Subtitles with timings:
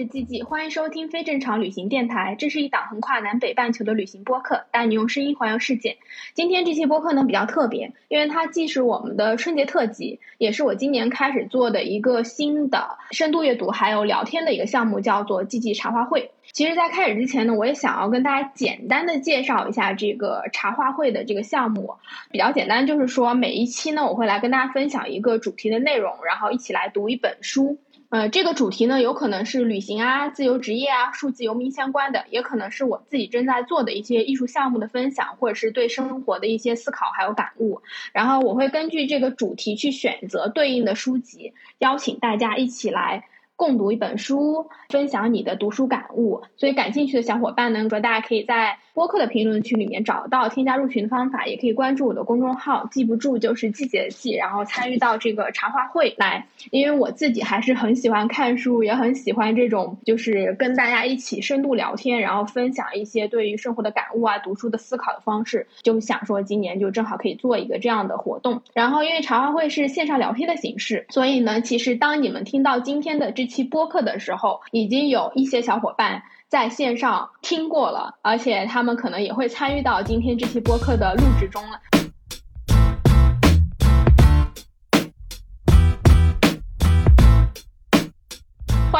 [0.00, 2.34] 是季季，欢迎收听非正常旅行电台。
[2.38, 5.98] 这是一档横跨南北半球的旅行播客，带你用声音环游世界。
[6.32, 16.30] 今天这期播客呢比较特别，因为它既是我们的春节特辑，也是我今年开始做的一个新的深度阅读还有聊天的一个项目，叫做季季茶话会。
[16.52, 21.96] 其实，在开始之前呢，我也想要跟大家简单的介绍一下这个茶话会的这个项目。
[22.30, 27.78] 比较简单，就是说每一期呢，我会来跟大家分享一个主题的内容，然后一起来读一本书。
[28.10, 37.82] 呃，这个主题呢，有可能是旅行啊、自由职业啊、数字游民相关的，也可能是我自己正在做的一些艺术项目的分享，或者是对生活的一些思考还有感悟。
[38.12, 43.28] 然后我会根据这个主题去选择对应的书籍，邀请大家一起来。
[43.60, 46.40] 共读一本书，分享你的读书感悟。
[46.56, 56.46] 所以感兴趣的小伙伴呢，说大家可以在播客的评论区里面找到添加入群的方法，也可以关注我的公众号，记不住就是季节的季，然后参与到这个茶话会来。
[56.70, 68.62] 因为我自己还是很喜欢看书，也很喜欢这种就是跟大家一起深度聊天，然后分享一些对于生活的感悟啊、读书的思考的方式，就想说今年就正好可以做一个这样的活动。
[68.72, 73.49] 然后因为茶话会是线上聊天的形式，所以呢，其实当你们听到今天的这。
[73.50, 81.99] 期播客的时候，已经有一些小伙伴在线上听过了，而且他们可能也会参与到今天这期播客的录制中了。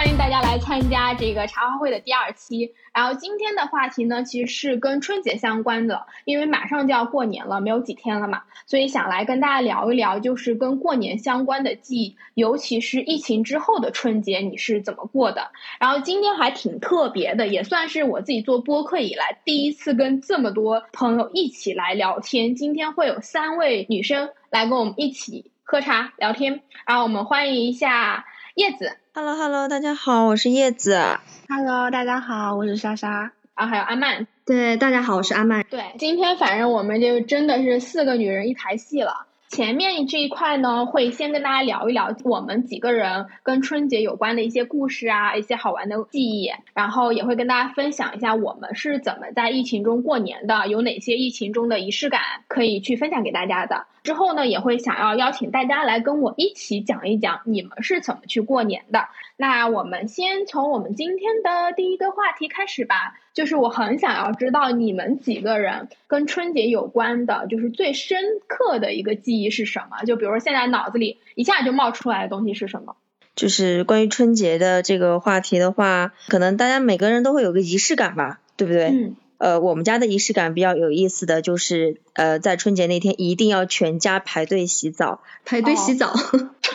[0.01, 2.72] 欢迎大家来参加这个茶话会的第二期。
[2.94, 15.50] 然后今天的话题呢，其实是跟春节相关的，因为马上就要过年了，没有几天了嘛，所以想来跟大家聊一聊，就是跟过年相关的记忆，尤其是疫情之后的春节你是怎么过的。
[15.78, 22.55] 然后今天还挺特别的，也算是我自己做播客以来第一次跟这么多朋友一起来聊天。
[22.55, 28.25] 今天会有三位女生来跟我们一起喝茶聊天，然后我们欢迎一下
[28.55, 28.97] 叶子。
[29.12, 30.97] Hello Hello，大家好，我是叶子。
[31.48, 33.32] Hello，大家好，我是莎莎。
[33.56, 34.28] 然后还有阿曼。
[34.47, 35.66] 对，大家好，我是阿曼。
[35.69, 39.26] 对，今天反正我们就真的是四个女人一台戏了。
[39.48, 53.87] 前面这一块呢，会先跟大家聊一聊我们几个人跟春节有关的一些故事啊，一些好玩的记忆，然后也会跟大家分享一下我们是怎么在疫情中过年的，有哪些疫情中的仪式感可以去分享给大家的。
[54.03, 59.09] 之后呢，也会想要邀请大家来跟我一起讲一讲你们是怎么去过年的。
[59.37, 63.15] 那我们先从我们今天的第一个话题开始吧。
[63.33, 68.19] 就是我很想要知道你们几个人跟春节有关的，就是最深
[68.49, 70.05] 刻的一个记忆是什么？
[70.05, 72.97] 就比如说现在脑子里一下就冒出来的东西是什么？
[73.37, 78.89] 就是关于春节的这个话题的话，可能大家每个人都会有个仪式感吧，对不对？
[78.89, 79.16] 嗯。
[79.41, 86.15] 呃，我们家的仪式感比较有意思的就是，呃，在春节那天一定要全家排队洗澡，排队洗澡。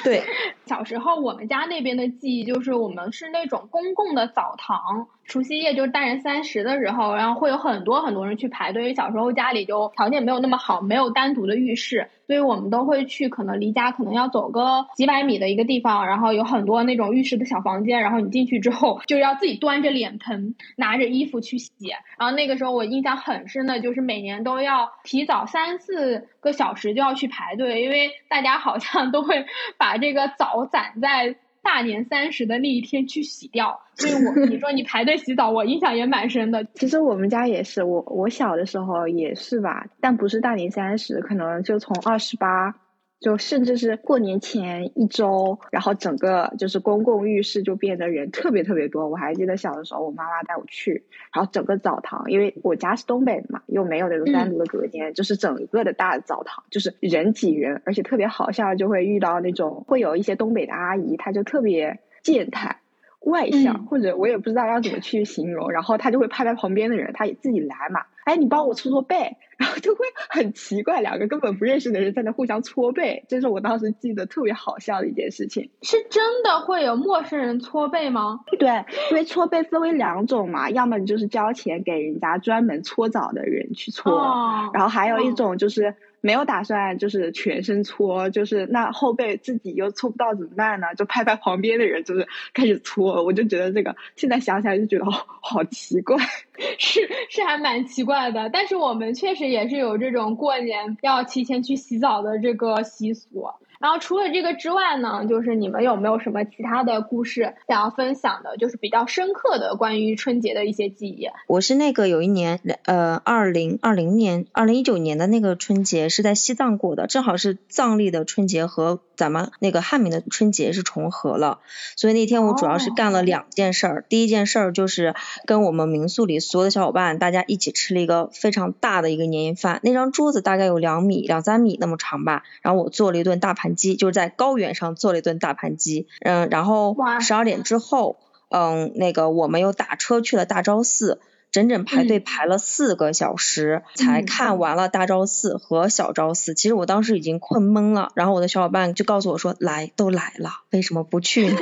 [0.03, 0.24] 对。
[0.66, 5.08] 小时候我们家那边的记忆就是，我们是那种公共的澡堂。
[5.28, 8.84] 除夕夜就是大年三十的时候，然后会有很多很多人去排队。
[8.84, 18.02] 因为小时候家里就条件没有那么好，没有单独的浴室，所以我们都会去可能离家可能要走个几百米的一个地方，然后有很多那种浴室的小房间。
[18.02, 21.74] 然后你进去之后，就要自己端着脸盆，拿着衣服去洗。
[22.20, 29.47] 然后那个时候我印象很深的就是每年都要提早三四个小时就要去排队，因为大家好像都会
[29.80, 31.35] 把这个澡我攒在。
[31.66, 36.63] 大年三十的那一天去洗掉，所以我你说你排队洗澡，我印象也蛮深的。
[36.75, 42.75] 其实我们家也是，我我小的时候也是吧，但不是大年三十，可能就从二十八。
[43.20, 49.08] 就甚至是过年前一周，然后整个就是公共浴室就变得人特别特别多。
[49.08, 62.78] 我还记得小的时候，我妈妈带我去，然后整个澡堂，因为我家是东北的嘛，又没有那种单独的隔间，就是整个的大澡堂，就是人挤人，而且特别好笑，就会遇到那种会有一些东北的阿姨，她就特别健谈、
[63.22, 75.69] 外向，或者我也不知道要怎么去形容，然后她就会拍拍旁边的人，她也自己来嘛，哎，你帮我搓搓背，然后就会很奇怪，两个根本不认识的人在那互相搓背，这是我当时记得特别好笑的一件事情。
[75.81, 78.41] 是真的会有陌生人搓背吗？
[78.59, 85.95] 对，因为搓背分为两种嘛，要么你就是交钱给人家专门搓澡的人去搓，哦然后还有一种就是
[86.25, 90.87] 没有打算就是全身搓，就是那后背自己又搓不到怎么办呢？
[90.97, 93.23] 就拍拍旁边的人，就是开始搓。
[93.23, 96.17] 我就觉得这个现在想起来就觉得好好奇怪。
[96.79, 103.47] 是是还蛮奇怪的，但是我们确实也是有这种过年要提前去洗澡的这个习俗。
[103.85, 108.58] 然后除了这个之外呢，就是你们有没有什么其他的故事想要分享的？
[108.58, 111.28] 就是比较深刻的关于春节的一些记忆。
[111.46, 121.59] 我是那个有一年，呃，二零二零年、二零一九年的那个春节是在西藏过的，正好是藏历的春节和咱们那个汉民的春节是重合了，
[121.96, 124.05] 所以那天我主要是干了两件事儿。
[124.09, 125.14] 第一件事儿就是
[125.46, 138.17] 跟我们民宿里所有的小伙伴，大家一起吃了一个非常大的一个年夜饭，那张桌子大概有两米、两三米那么长吧，然后我做了一顿大盘鸡，就是在高原上做了一顿大盘鸡，嗯，然后哇十二点之后，
[138.49, 141.19] 嗯，那个我们又打车去了大昭寺。
[141.51, 146.53] 整整排队嗯排了四个小时，才嗯看完了大昭寺和小昭寺。
[146.53, 151.55] 其实我当时已经困懵了，然后我的小伙伴就告诉我说：“来都来了，为什么不去呢？”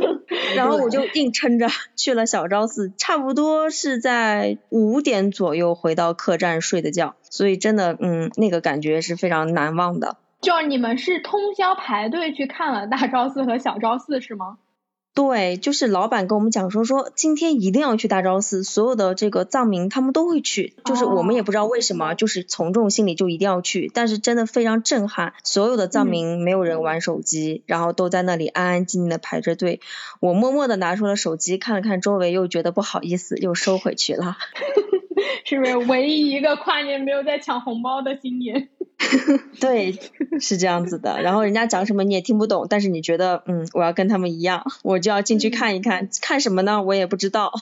[0.56, 10.16] 然后我就硬撑着去了小昭寺，差不多是在五点左右回到客栈睡的觉，所以真的，嗯，那个感觉是非常难忘的。
[10.42, 14.58] 就是你们是通宵排队去看了大昭寺和小昭寺是吗？
[15.14, 29.80] 对，就是老板跟我们讲说说今天一定要去大昭寺，所有的这个藏民他们都会去，就是我们也不知道为什么，就是从众心理就一定要去，但是真的非常震撼，所有的藏民没有人玩手机，然后都在那里安安静静的排着队，
[30.18, 34.38] 我默默的拿出了手机看了看周围，又觉得不好意思，又收回去了。
[35.44, 38.70] 是不是唯一一个跨年没有在抢红包的新年？
[39.60, 39.92] 对，
[40.40, 41.20] 是这样子的。
[41.22, 46.82] 然后人家讲什么你也听不懂，但是你觉得，嗯，我要跟他们一样， 我就要进去看一看，看什么呢？
[46.82, 47.52] 我也不知道。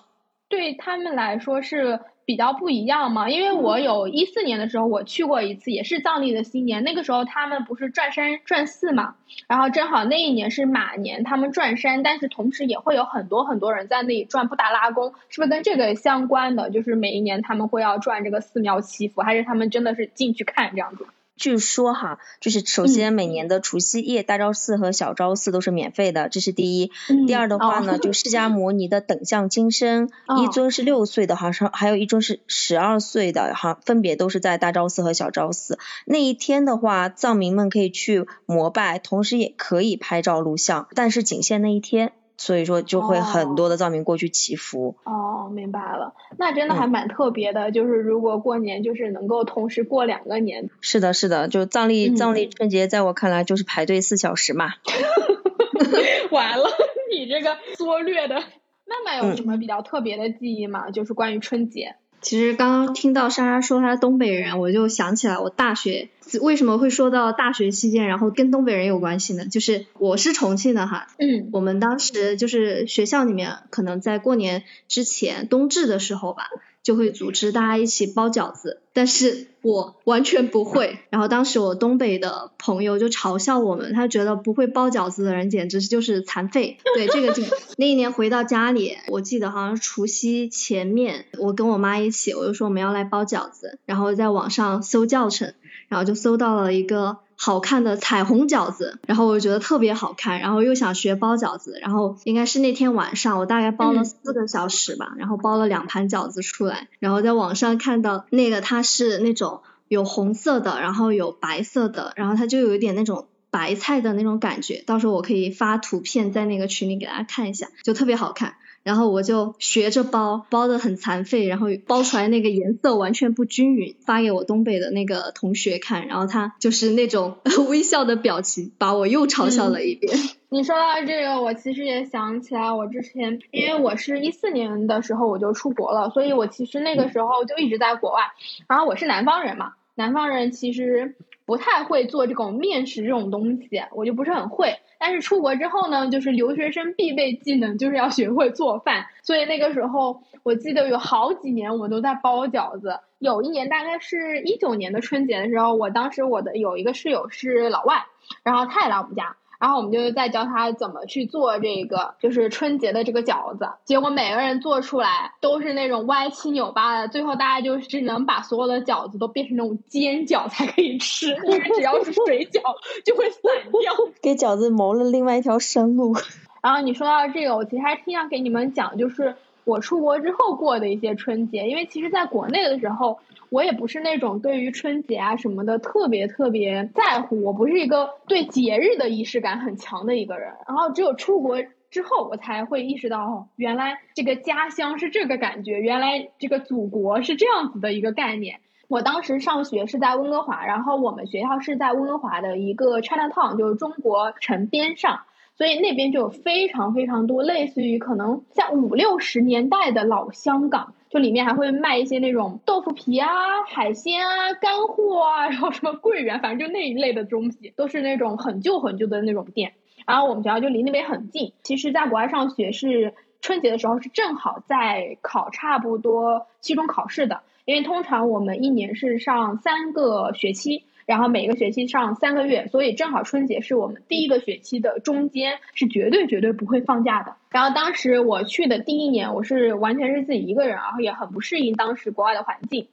[0.48, 9.14] 对他们来说是比较不一样嘛，因为我有一四年的时候我去过一次，也是藏历的新年，那个时候他们不是转山转寺嘛，
[9.46, 16.68] 然后正好那一年是马年，他们转山，但是同时也会有很多很多人在那里转布达拉宫，是不是跟这个相关的？
[16.70, 21.06] 就是每一年他们会要转这个寺庙祈福，还是他们真的是进去看这样子？
[21.40, 26.92] 据说哈，就是首先每年的除夕夜，大昭寺和小昭寺都是免费的，这是第一。
[27.08, 35.78] 嗯第二的话呢，哦就释迦摩尼的等相金身，哦一尊是六岁的，好像还有一尊是十二岁的，哈，分别都是在大昭寺和小昭寺。
[36.04, 42.12] 那一天的话，藏民们可以去膜拜，同时也可以拍照录像，但是仅限那一天。
[42.40, 44.96] 所以说就会很多的藏民过去祈福。
[45.04, 47.70] 哦，明白了，那真的还蛮特别的。
[47.70, 54.70] 就是如果过年就是能够同时过两个年，是的，是的，就藏历嗯藏历春节，在我看来就是排队四小时嘛。
[56.32, 56.64] 完了，
[57.12, 58.36] 你这个缩略的。
[58.36, 60.90] 曼曼有嗯什么比较特别的记忆吗？
[60.90, 61.96] 就是关于春节。
[62.20, 66.08] 其实刚刚听到莎莎说她是东北人，我就想起来我大学
[66.40, 69.46] 为什么会说到大学期间，然后跟东北人有关系呢？
[69.46, 76.48] 就是我是重庆的哈，嗯我们当时就是学校里面可能在过年之前冬至的时候吧，
[76.82, 80.98] 就会组织大家一起包饺子，但是我完全不会。
[81.10, 86.78] 然后当时我东北的朋友就嘲笑我们，他觉得不会包饺子的人简直就是残废。
[86.94, 87.42] 对，这个就
[87.76, 95.54] 那一年回到家里，我记得好像是除夕前面，我跟我妈一起，我就说我们要来包饺子，然后在网上搜教程，
[95.88, 97.18] 然后就搜到了一个。
[97.42, 118.56] 好看的彩虹饺子，然后我觉得特别好看，然后又想学包饺子，然后应该是那天晚上，我大概包了嗯四个小时吧，然后包了两盘饺子出来，然后在网上看到那个它是那种有红色的，然后有白色的，然后它就有一点那种白菜的那种感觉，到时候我可以发图片在那个群里给大家看一下，就特别好看。
[118.82, 127.36] 然后我就学着包，包的很残废，然后包出来那个颜色完全不均匀，发给我东北的那个同学看，然后他就是那种
[127.68, 130.16] 微笑的表情，把我又嘲笑了一遍。
[130.48, 138.22] 你说到这个，我其实也想起来，我之前因为我是一四年的时候我就出国了，所以我其实那个时候就一直在国外。
[138.66, 141.14] 然后我是南方人嘛，南方人其实
[141.46, 144.78] 不太会做这种面食这种东西，我就不是很会。
[144.98, 153.00] 但是出国之后呢，就是留学生必备技能就是要学会做饭，所以那个时候我记得有好几年我们都在包饺子。
[153.18, 158.04] 有一年大概是一九年的春节的时候，我当时我的有一个室友是老外，
[158.42, 159.36] 然后他也来我们家。
[159.60, 163.68] 然后我们就在教他怎么去做这个，就是春节的这个饺子。
[163.84, 172.60] 结果每个人做出来都是那种歪七扭八的，最后大家就只能把所有的饺子都变成那种煎饺才可以吃，因为只要是水饺
[173.04, 176.16] 就会散掉， 给饺子谋了另外一条生路。
[176.62, 179.36] 然后你说到这个，我其实还挺想给你们讲，就是
[179.70, 183.18] 我出国之后过的一些春节，因为其实在国内的时候。
[183.52, 190.52] 我也不是那种对于春节啊什么的特别特别在乎，我不是一个对节日的仪式感很强的一个人。
[190.68, 191.60] 然后只有出国
[191.90, 198.60] 之后，我才会意识到，哦，原来这个家乡是这个感觉，原来这个祖国是这样子的一个概念。
[198.86, 205.22] 我当时上学是在温哥华，然后我们学校是在温哥华的一个 Chinatown，就是中国城边上。
[205.56, 213.28] 所以那边就有非常非常多类似于可能像五六十年代的老香港，就里面还会卖一些那种豆腐皮啊、
[213.66, 219.74] 海鲜啊、干货啊，然后什么桂圆，反正就那一类的东西，都是那种很旧很旧的那种店。
[220.06, 221.52] 然后我们学校就离那边很近。
[221.62, 230.84] 其实，在国外上学是春节的时候是正好在考差不多期中考试的，因为通常我们一年是上三个学期。
[231.06, 237.34] 然后每个学期上三个月，所以正好春节是我们第一个学期的中间，是绝对绝对不会放假的。
[237.50, 242.86] 然后当时我去的第一年，我是完全是自己一个人，然后也很不适应当时国外的环境。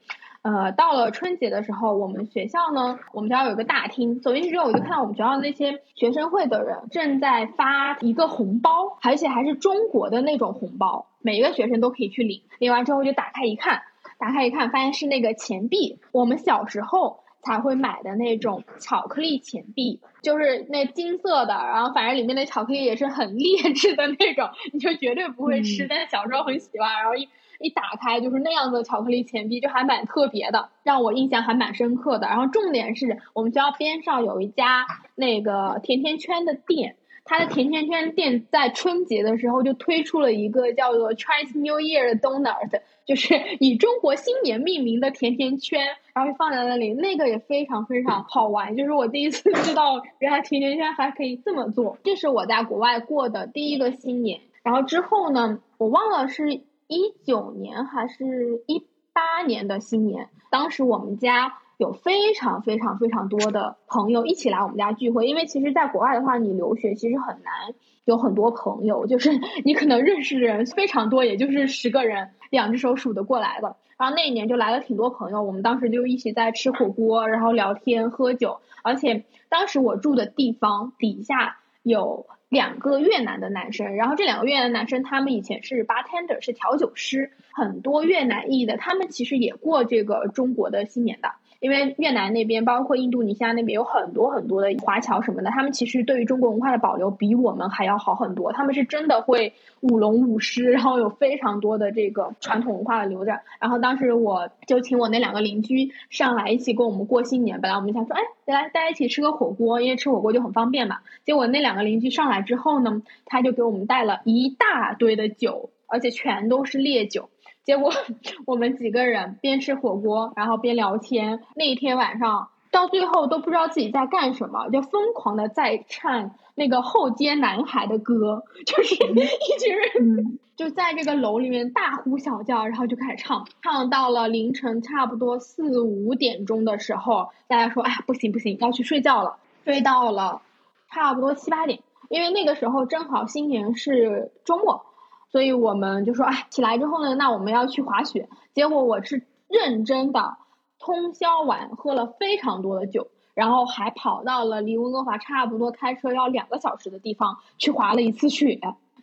[0.44, 12.44] 呃，到了春节的时候，我们学校呢，我们学校有一个大厅，走进去之后，我就看到我们学校那些学生会的人正在发一个红包，而且还是中国的那种红包，每一个学生都可以去领。
[12.60, 13.82] 领完之后就打开一看，
[14.18, 16.00] 打开一看，发现是那个钱币。
[16.14, 17.20] 我们小时候。
[17.48, 25.88] 才会买的那种巧克力钱币，就是那金色的，然后反正里面的巧克力也是很劣质的那种，你就绝对不会吃。
[25.88, 32.28] 但是小时候很喜欢，然后一一打开就是那样子的巧克力钱币，就还蛮特别的，让我印象还蛮深刻的。
[32.28, 34.86] 然后重点是我们学校边上有一家
[35.16, 36.98] 那个甜甜圈的店。
[37.30, 45.82] 它的甜甜圈店在春节的时候就推出了一个叫做 Chinese New Year 的 donut，就是 以中国新年命名的甜甜圈，
[46.14, 48.76] 然后放在那里，那个也非常非常好玩。
[48.76, 51.98] 就是我第一次知道，原来甜甜圈还可以这么做。
[52.04, 54.42] 这是我在国外过的第一个新年。
[54.62, 61.54] 然后之后呢，我忘了是一九年还是一八年的新年，当时我们家。
[61.78, 69.30] 有非常非常非常多的朋友一起来我们家聚会，因为其实，在国外的话，你留学其实很难有很多朋友，就是
[69.64, 73.76] 你可能认识的人非常多，也就是十个人，两只手数得过来的。
[73.98, 91.32] 然后那一年就来了挺多朋友，我们当时就一起在吃火锅，然后聊天喝酒，而且当时我住的地方底下有两个越南的男生，然后这两个越南男生他们以前是 bartender，是调酒师，很多越南裔的，他们其实也过这个中国的新年的。
[91.60, 98.52] 因为越南那边，包括印度尼西亚那边有很多很多的华侨什么的，他们其实对于中国文化的保留比我们还要好很多。
[98.54, 103.40] 他们是真的会舞龙舞狮，然后有非常多的这个传统文化的留着。
[103.60, 107.60] 然后当时我就请我那两个邻居上来一起跟我们过新年。
[107.62, 111.00] 本来我们想说，哎，来大家一起吃个火锅，因为吃火锅就很方便嘛。
[111.26, 117.30] 结果那两个邻居上来之后呢，他就给我们带了一大堆的酒，而且全都是烈酒。
[117.68, 117.92] 结果
[118.48, 121.44] 我们几个人边吃火锅，然后边聊天。
[121.54, 140.42] 那一天晚上到最后都不知道自己在干什么，就疯狂的在唱那个后街男孩的歌，就是 一群人就在这个楼里面大呼小叫，然后就开始唱，唱到了凌晨差不多四五点钟的时候，大家说哎呀不行不行要去睡觉了，睡到了
[140.90, 144.86] 差不多七八点，因为那个时候正好新年是周末。
[145.30, 148.30] 所以我们就说，哎，起来之后呢，那我们要去滑雪。
[148.54, 150.38] 结果我是认真的，
[150.80, 158.60] 通宵晚喝了非常多的酒，然后还跑到了离温哥华差不多开车要两个小时的地方去滑了一次雪。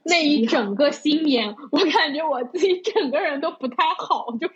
[0.07, 4.55] 那一整个新年，我感觉我自己整个人都不太好，就是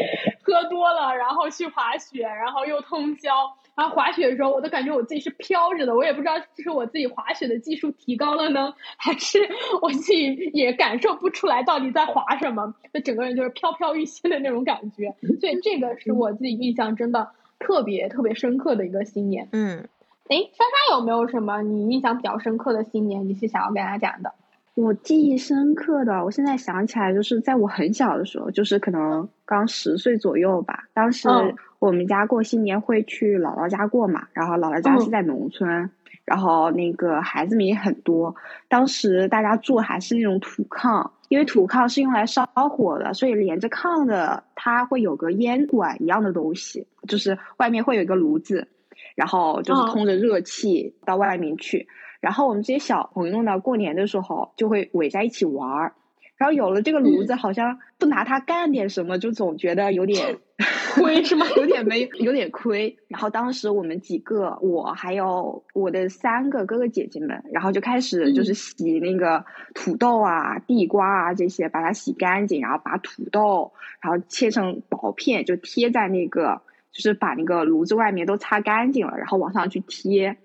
[0.42, 3.56] 喝多了，然后去滑雪，然后又通宵。
[3.76, 9.38] 然后滑雪的时候，我都感觉我自己是飘着的，我也不知道是我自己滑雪的技术提高了呢，还是
[9.82, 15.14] 我自己也感受不出来到底在滑什么，就整个人就是飘飘欲仙的那种感觉。
[15.38, 17.28] 所以这个是我自己印象真的
[17.58, 19.48] 特别特别深刻的一个新年。
[19.52, 19.86] 嗯，
[20.28, 23.28] 哎，莎莎有没有什么你印象比较深刻的新年？
[23.28, 24.32] 你是想要跟大家讲的？
[24.76, 30.84] 我记忆深刻的，我现在想起来，就是在我很小的时候，就是可能刚十岁左右吧。
[30.92, 31.30] 当时
[31.78, 35.90] 我们家过新年会去姥姥家过嘛，然后姥姥家是在农村，
[36.26, 38.36] 然后那个孩子们也很多。
[38.68, 48.68] 当时大家住还是那种土炕，因为土炕是用来烧火的，所以连着炕的它会有个烟管一样的东西，就是外面会有一个炉子，
[49.14, 51.88] 然后就是通着热气到外面去。
[52.20, 55.94] 然后我们这些小朋友呢，过年的时候就会围在一起玩儿。
[56.36, 60.36] 然后有了这个炉子，好像不拿它干点什么，就总觉得有点
[60.92, 61.46] 亏是吗？
[61.56, 62.98] 有点没有点亏。
[63.08, 76.60] 然后当时我们几个，我还有我的三个哥哥姐姐们，然后就开始就是洗那个土豆啊、地瓜啊这些，把它洗干净，然后把土豆然后切成薄片，就贴在那个，
[76.92, 80.36] 就是把那个炉子外面都擦干净了，然后往上去贴。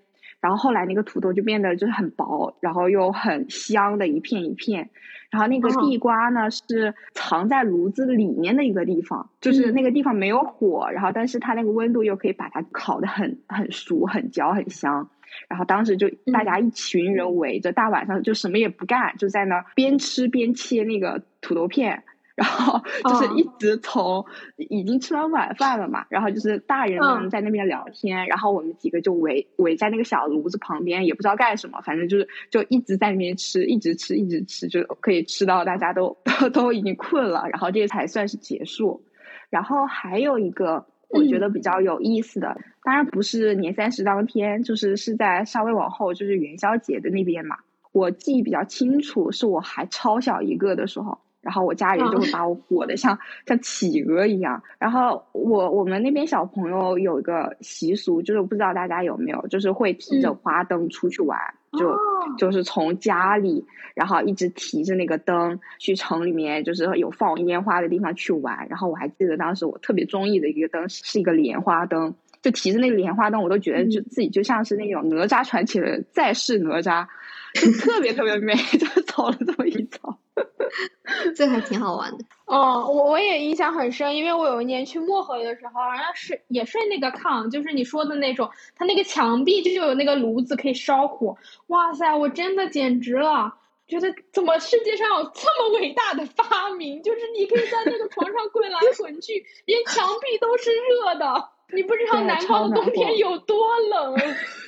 [0.42, 4.90] 然后后来那个土豆就变得就是很薄，然后又很香的一片一片。
[5.30, 15.08] 然后那个地瓜呢是藏在炉子里面的一个地方，就是那个地方没有火，然后但是它那个温度又可以把它烤的很很熟、很焦、很香。
[15.48, 22.02] 然后当时就大家一群人围着，大晚上就什么也不干，就在那边吃边切那个土豆片。
[22.34, 24.24] 然后就是一直从
[24.56, 39.04] 已经吃完晚饭了嘛，然后就是大人们在那边聊天，然后我们几个就围围在那个小炉子旁边，也不知道干什么，反正就是就一直在那边吃，一直吃，一直吃，就可以吃到大家都 都都已经困了，然后这才算是结束。
[39.50, 47.58] 然后还有一个我觉得比较有意思的，当然不是年三十当天，就是是在稍微往后，就是元宵节的那边嘛。
[47.92, 51.18] 我记忆比较清楚，是我还超小一个的时候。
[51.42, 54.62] 然后我家人就会把我裹得像像企鹅一样。
[54.78, 61.38] 然后我我们那边小朋友有一个习俗，就是不知道大家有没有，就是会提着花灯出去玩，
[61.76, 61.98] 就
[62.38, 68.68] 就是从家里，然后一直提着那个灯去城里面，就是有放烟花的地方去玩。
[68.68, 77.06] 然后我还记得当时我特别中意的一个灯是一个莲花灯，就提着那个莲花灯，我都觉得就自己就像是那种哪吒传奇的再世哪吒，
[77.54, 80.18] 就特别特别美， 就走了这么一遭。
[81.36, 82.24] 这还挺好玩的。
[82.46, 91.36] 哦，我我也印象很深，因为我有一年去漠河的时候，好像是也睡那个炕，就是你说的那种，它那个墙壁就有那个炉子可以烧火。
[91.68, 93.54] 哇塞，我真的简直了，
[93.86, 97.02] 觉得怎么世界上有这么伟大的发明？
[97.02, 101.48] 就是你可以在那个床上滚来 滚去，连墙壁都是热的。
[101.74, 104.14] 你不知道南方的冬天有多冷，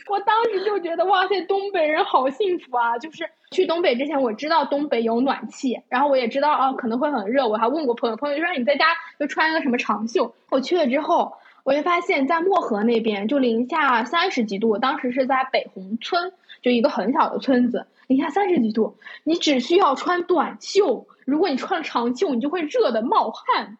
[0.08, 2.98] 我当时就觉得哇塞，东北人好幸福啊！
[2.98, 8.84] 就是去东北之前，我知道东北有暖气，然后我也知道啊可能会很热，我还问过朋友，朋友说你在家
[9.18, 10.34] 就穿一个什么长袖。
[10.50, 11.32] 我去了之后，
[11.64, 16.32] 我就发现，在漠河那边就零下三十几度，当时是在北红村，
[16.62, 23.78] 就一个很小的村子，零下三十几度，你只需要穿短袖，如果你穿了长袖，你就会热的冒汗。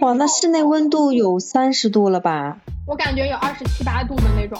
[0.00, 2.58] 哇，那室内温度有三十度了吧？
[2.88, 4.58] 我感觉有二十七八度的那种。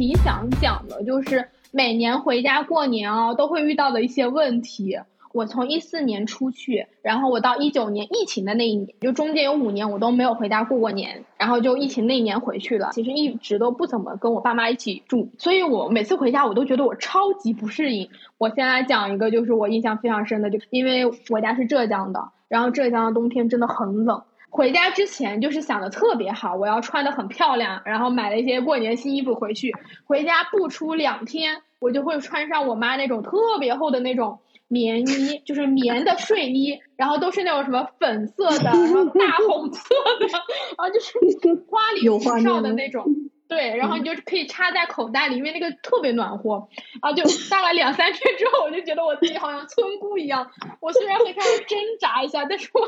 [0.00, 4.98] 挺想讲的，就是每年回家过年啊，都会遇到的一些问题。
[5.34, 12.88] 我从一四年出去，然后我到一九年疫情的那一年，就中间有五年我都没有回家过过年，然后就疫情那年回去了。
[12.94, 18.08] 其实一直都不怎么跟我爸妈一起住，所以我每次回家我都觉得我超级不适应。
[18.38, 24.22] 我先来讲一个，就是我印象非常深的，就因为我家是浙江的，然后浙江的冬天真的很冷。
[24.50, 29.72] 回家之前就是想的特别好，我要穿的很漂亮，然后买了一些过年新衣服回去。
[30.04, 34.40] 回家不出两天，我就会穿上我妈那种特别厚的那种。
[34.72, 39.82] 棉衣就是棉的睡衣，然后都是那种什么粉色的，然后大红色
[40.20, 40.40] 的，然
[40.78, 41.18] 后就是
[41.66, 43.04] 花里胡哨的那种。
[43.50, 46.68] 对，然后你就可以插在口袋里，因为那个特别暖和。
[47.02, 50.48] 然后就大概两三天之后，我就觉得我自己好像村姑一样。
[50.78, 52.80] 我虽然会开始挣扎一下，但是我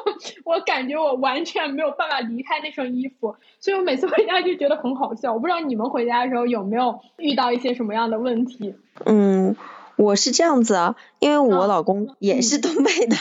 [0.44, 5.33] 我感觉我完全没有办法离开那身衣服，所以我每次回家就觉得很好笑。
[5.33, 8.77] 我不知道你们回家的时候有没有遇到一些什么样的问题？
[9.05, 9.57] 嗯。
[9.96, 13.16] 我是这样子啊，因为我老公也是东北的，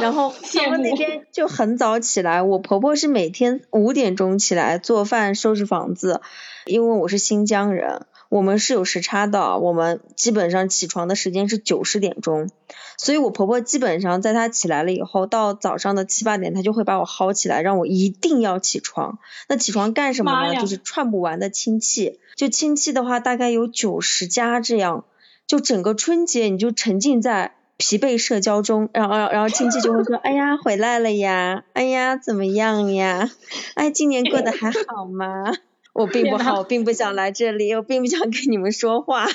[0.00, 2.42] 然后他们那边就很早起来。
[2.42, 6.20] 我婆婆是每天五点钟起来做饭、收拾房子，
[6.66, 12.50] 因为我是新疆人，我们是有时差的，我们基本上起床的时间是九十点钟，
[12.96, 19.18] 所以我婆婆基本上在她起来了以后，到早上的七八点，她就会把我薅起来，让我一定要起床。
[19.48, 20.60] 那起床干什么呢？
[20.60, 25.04] 就是串不完的亲戚，就亲戚的话大概有九十家这样。
[25.46, 33.30] 就整个春节，你就沉浸在疲惫社交中，然后然后亲戚就会说，哎呀回来了呀，哎呀怎么样呀，
[33.74, 35.52] 哎今年过得还好吗？
[35.92, 39.26] 我并不好，我并不想来这里，我并不想跟你们说话。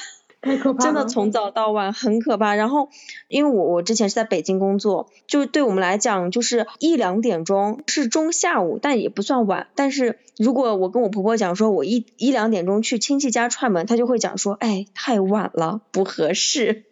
[0.42, 2.56] 太可怕了，真的从早到晚很可怕。
[2.56, 2.90] 然后，
[3.28, 9.68] 因为我我之前是在北京工作，就对我们来讲，就是一两点钟是中下午，但也不算晚。
[9.76, 16.86] 但是如果我跟我婆婆讲说，我一一两点钟去亲戚家串门，她就会讲说，哎，太晚了，不合适。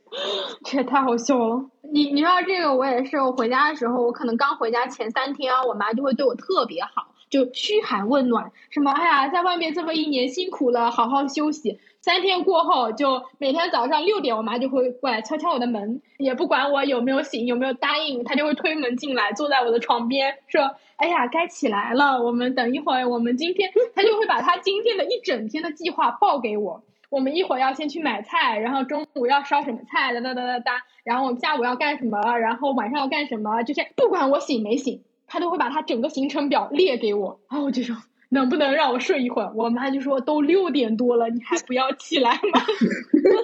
[0.63, 1.65] 这也太好笑了。
[1.89, 11.79] 你你知道这个我也是，我回家的时候，我可能刚回家前三天，我妈就会对我特别好，就嘘寒问暖，什么哎呀，在外面这么一年辛苦了，好好休息。
[12.07, 26.81] 三天过后，就每天早上六点，我妈就会过来敲敲我的门，也不管我有没有醒，有没有答应，她就会推门进来，坐在我的床边，说：“哎呀，该起来了，我们等一会儿，我们今天，她就会把她今天的一整天的计划报给我。
[27.09, 37.97] 我们一会儿要先去买菜，然后中午要烧什么菜，哒哒哒哒哒，然后我们下午要干什么，然后晚上要干什么，就是不管我醒没醒，她都会把她整个行程表列给我，然后我就说。
[38.29, 39.51] 能不能让我睡一会儿？
[39.55, 42.61] 我妈就说都六点多了，你还不要起来吗？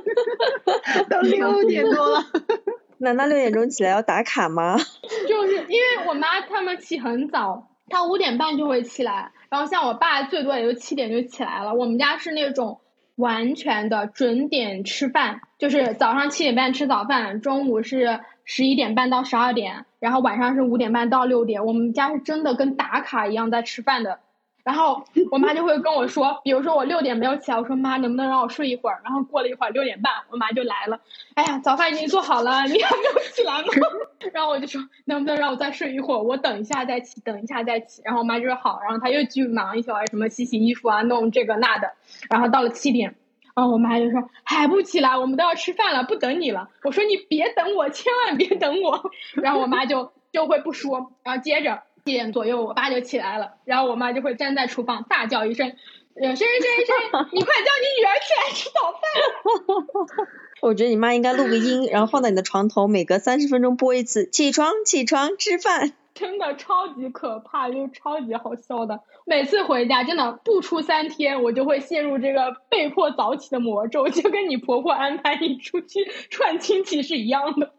[1.09, 2.23] 都六点多了，
[2.99, 4.77] 难道六点钟起来要打卡吗？
[5.27, 11.73] 就是因为我妈他们起很早，她五点半就会起来，然后像我爸最多也就七点就起来了。
[11.73, 12.79] 我们家是那种
[13.15, 21.65] 完全的准点吃饭，就是早上七点半吃早饭，中午是十一点半到十二点，然后晚上是五点半到六点。
[21.65, 24.19] 我们家是真的跟打卡一样在吃饭的。
[24.63, 29.01] 然后我妈就会跟我说，比如说我六点没有起来，我说妈能不能让我睡一会儿？
[29.03, 30.99] 然后过了一会儿六点半，我妈就来了，
[31.35, 33.67] 哎呀早饭已经做好了，你还没有起来吗？
[34.31, 36.23] 然后我就说能不能让我再睡一会儿？
[36.23, 38.01] 我等一下再起，等一下再起。
[38.05, 41.91] 然后我妈就说好，然后她又去忙一会儿，什么洗洗衣服啊，弄这个那的。
[42.29, 43.15] 然后到了七点，
[43.55, 46.69] 然后我妈就说还不起来，我们都要吃饭了，不等你了。
[46.83, 49.11] 我说你别等我，千万别等我。
[49.35, 51.83] 然后我妈就就会不说，然后接着。
[52.05, 55.69] 七点左右，我爸就起来了，然后我妈就会站在厨房大叫一声
[56.15, 56.93] ：“呃，谁谁谁谁，
[57.31, 60.27] 你快叫你女儿起来吃早饭。
[60.61, 65.93] ”我觉得你妈应该录个音，然后放在你的床头，每隔三十分钟播一次：“起床，起床，吃饭。
[66.13, 68.99] ”真的超级可怕，又超级好笑的。
[69.25, 77.73] 每次回家，真的不出三天，我就会陷入这个被迫早起的魔咒，就跟你婆婆安排你出去串亲戚是一样的。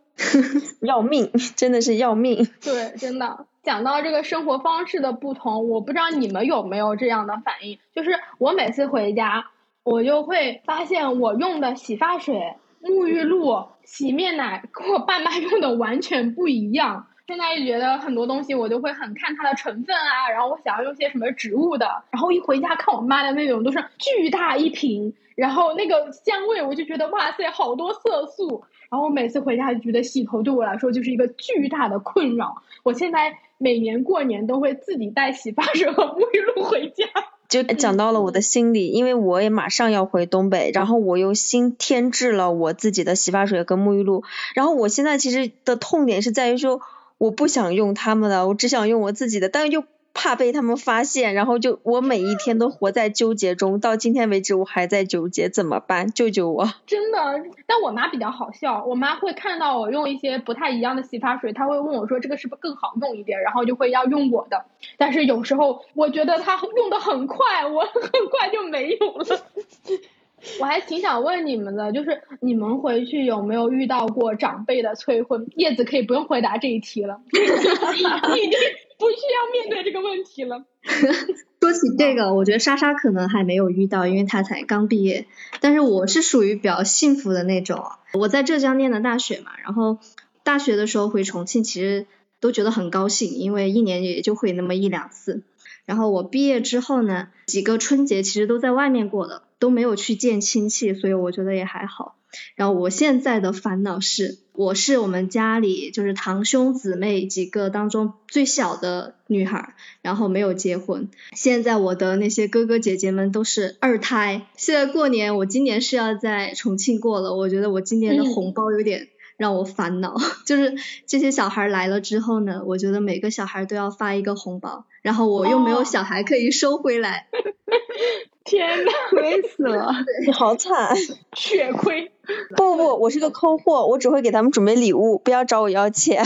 [0.80, 2.48] 要命，真的是要命。
[2.62, 3.46] 对，真的。
[3.64, 9.46] 讲到这个生活方式的不同，我不知道你们有没有这样的反应，就是我每次回家，
[9.82, 17.06] 我就会发现我用的洗发水、沐浴露、洗面奶跟我爸妈 用的完全不一样。
[17.26, 28.64] 现在就觉得很多东西我就会很看它的成分啊，然后我想要用些什么植物的，然后一回家看我妈的那种都是巨大一瓶，然后那个香味我就觉得哇塞，好多色素。
[28.90, 32.62] 然后我每次回家就觉得洗头对我来说就是一个巨大的困扰。
[32.82, 37.04] 我现在每年过年都会自己带洗发水和沐浴露回家。
[37.48, 44.24] 就讲到了我的心里，因为我也马上要回东北，然后我又新添置了我自己的洗发水跟沐浴露。
[44.54, 46.80] 然后我现在其实的痛点是在于说，
[47.18, 49.84] 我不想用他们的，我只想用我自己的，但又。
[50.14, 56.10] 怕被他们发现，然后就我每一天都活在纠结中，到今天为止我还在纠结，怎么办？
[56.12, 56.72] 救救我！
[56.86, 57.18] 真的，
[57.66, 64.64] 但我妈比较好笑，我妈会看到我用一些不太一样的洗发水，她会问我说这个是不是更好用一点，然后就会要用我的。
[64.96, 69.26] 但是有时候我觉得她用的很快，我很快就没有了。
[70.60, 75.46] 我还挺想问你们的，就是你们回去有没有遇到过长辈的催婚？
[75.56, 78.58] 叶子可以不用回答这一题了， 你已经
[79.04, 80.64] 不需要面对这个问题了。
[81.60, 85.26] 说起这个，我觉得莎莎可能还没有遇到，因为她才刚毕业。
[85.60, 89.98] 但是我是属于比较幸福的那种，我在浙江念的大学嘛，然后
[90.42, 92.06] 大学的时候回重庆，其实
[92.40, 95.42] 都觉得很高兴，因为一年也就会那么一两次。
[95.84, 99.42] 然后我毕业之后呢，几个春节其实都在外面过的。
[99.60, 102.16] 都没有去见亲戚，所以我觉得也还好。
[102.54, 111.08] 然后我现在的烦恼是，我是我们家里就是堂兄姊妹几个当中最小的女孩，然后没有结婚。
[111.32, 114.46] 现在我的那些哥哥姐姐们都是二胎。
[114.56, 120.14] 现在过年，我今年是要在重庆过了，我觉得我今年的红包有点让我烦恼。
[120.46, 127.26] 就是这些小孩来了之后呢，我觉得每个小孩都要发一个红包，然后我又没有小孩可以收回来。
[128.44, 129.90] 天呐，亏死了！
[130.26, 130.94] 你好惨，
[131.34, 132.12] 血亏。
[132.56, 136.22] 不不，我是个抠货，我只会给他们准备礼物，不要找我要钱。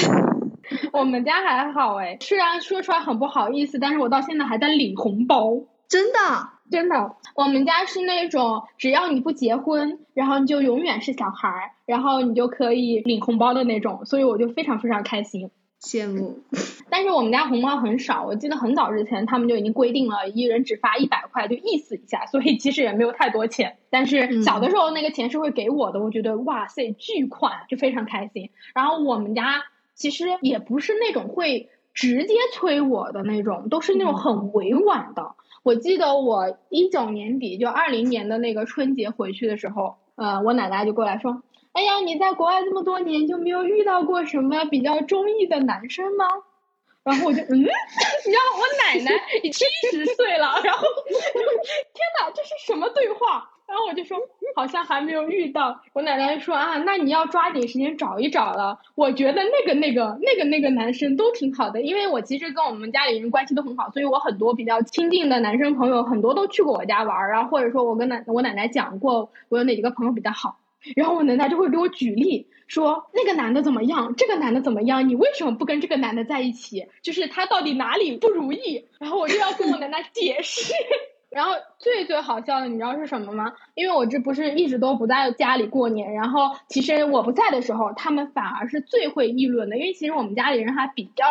[0.92, 5.60] 我们家还好哎，虽然说出来很不好意思，但是我到现在还在领红包。
[5.88, 6.18] 真的，
[6.70, 15.50] 真的，我们家是那种只要你不结婚，然后你就永远是小孩儿，然后你就可以领红包的那种，所以我就非常非常开心。
[15.80, 16.40] 羡慕，
[16.90, 23.76] 但是我们家红包很少，我记得很早之前他们就已经规定了，一人只发一百块，就意思一下，所以其实也没有太多钱。
[23.88, 28.50] 但是小的时候那个钱是会给我的，我觉得哇塞巨款，就非常开心。
[28.74, 29.62] 然后我们家
[29.94, 35.36] 其实也不是那种会直接催我的那种，都是那种很委婉的。
[35.62, 41.42] 我记得我一九年底就二零年的那个春节回去的时候，呃，我奶奶就过来说。
[41.78, 46.26] 哎呀，你在国外这么多年就没有遇到过什么比较中意的男生吗？
[47.04, 49.12] 然后我就嗯， 你知道我奶奶
[49.44, 53.48] 已七十岁了，然后天哪，这是什么对话？
[53.68, 54.18] 然后我就说
[54.56, 55.80] 好像还没有遇到。
[55.92, 58.80] 我奶奶说啊，那你要抓紧时间找一找了。
[58.96, 70.56] 我觉得那个那个那个那个男生都挺好的，因为我其实跟我们家里人关系都很好，所以我很多比较亲近的男生朋友很多都去过我家玩儿，然后或者说我跟奶我奶奶讲过我有哪几个朋友比较好，
[70.96, 72.48] 然后我奶奶就会给我举例。
[72.66, 74.14] 说那个男的怎么样？
[74.14, 75.08] 这个男的怎么样？
[75.08, 76.86] 你为什么不跟这个男的在一起？
[77.02, 78.86] 就是他到底哪里不如意？
[79.00, 80.74] 然后我就要跟我奶奶解释。
[81.30, 83.54] 然后最最好笑的，你知道是什么吗？
[83.74, 89.76] 因为我这不是一直都不在家里过年，然后其实我不在的时候，他们反而是最会议论的。
[89.78, 91.24] 因为其实我们家里人还比较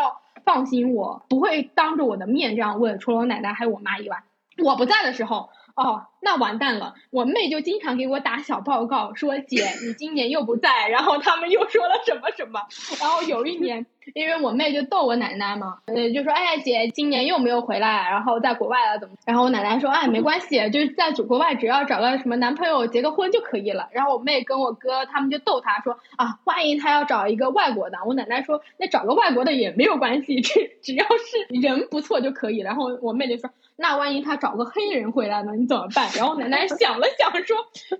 [0.43, 4.23] 放心我，不会当着我的面这样问，除了我奶奶还有我妈以外。
[4.63, 5.49] 我不在的时候。
[5.75, 6.95] 哦，那完蛋了！
[7.11, 12.59] 我妹就经常给我打小报告，说姐你今年又不在，然后他们又说了什么什么。
[12.99, 19.15] 然后有一年，因为我妹就逗我奶奶嘛，呃，就说哎姐今年又没有回来，然后在国外了怎么？
[19.25, 23.87] 然后我奶奶说哎没关系，就是在国外只要找个什么男朋友结个婚就可以了。
[23.91, 32.57] 然后我妹跟我哥他们就逗她说啊，万一她要找一个外国的，我奶奶说那找个外国的也没有关系，只只要是人不错就可以。
[32.57, 33.49] 然后我妹就说。
[33.79, 35.51] 那万一她找个黑人回来呢？
[35.55, 36.06] 你怎么办？
[36.15, 37.57] 然后奶奶想了想说：“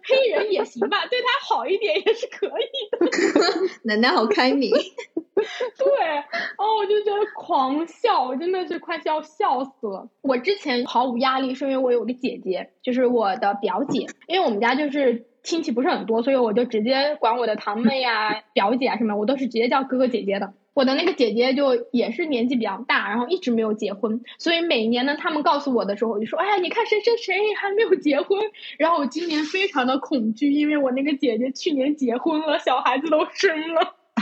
[0.08, 2.52] 黑人也行吧，对他好一点也是可以
[2.92, 3.08] 的。
[3.84, 4.72] ”奶奶好开明。
[5.38, 10.10] 对，然后我就觉得狂笑，我真的是快笑笑死了。
[10.22, 14.08] 我之前毫无压力，是因为我有个姐姐，就是我的表姐。
[14.28, 20.54] 因为我们家就是亲戚不是很多，所以我就直接管我的堂妹呀、表姐啊什么，我都是直接叫哥哥姐姐的。
[20.78, 28.38] 我的那个姐姐就也是年纪比较大，然后一直没有结婚，所以每年呢，他们告诉我的时候，我就说，哎呀，你看谁谁谁还没有结婚，
[28.78, 33.96] 然后我今年非常的恐惧，因为我那个姐姐去年结婚了，小孩子都生了，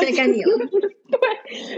[0.00, 0.56] 现在该你了。
[0.66, 1.20] 对，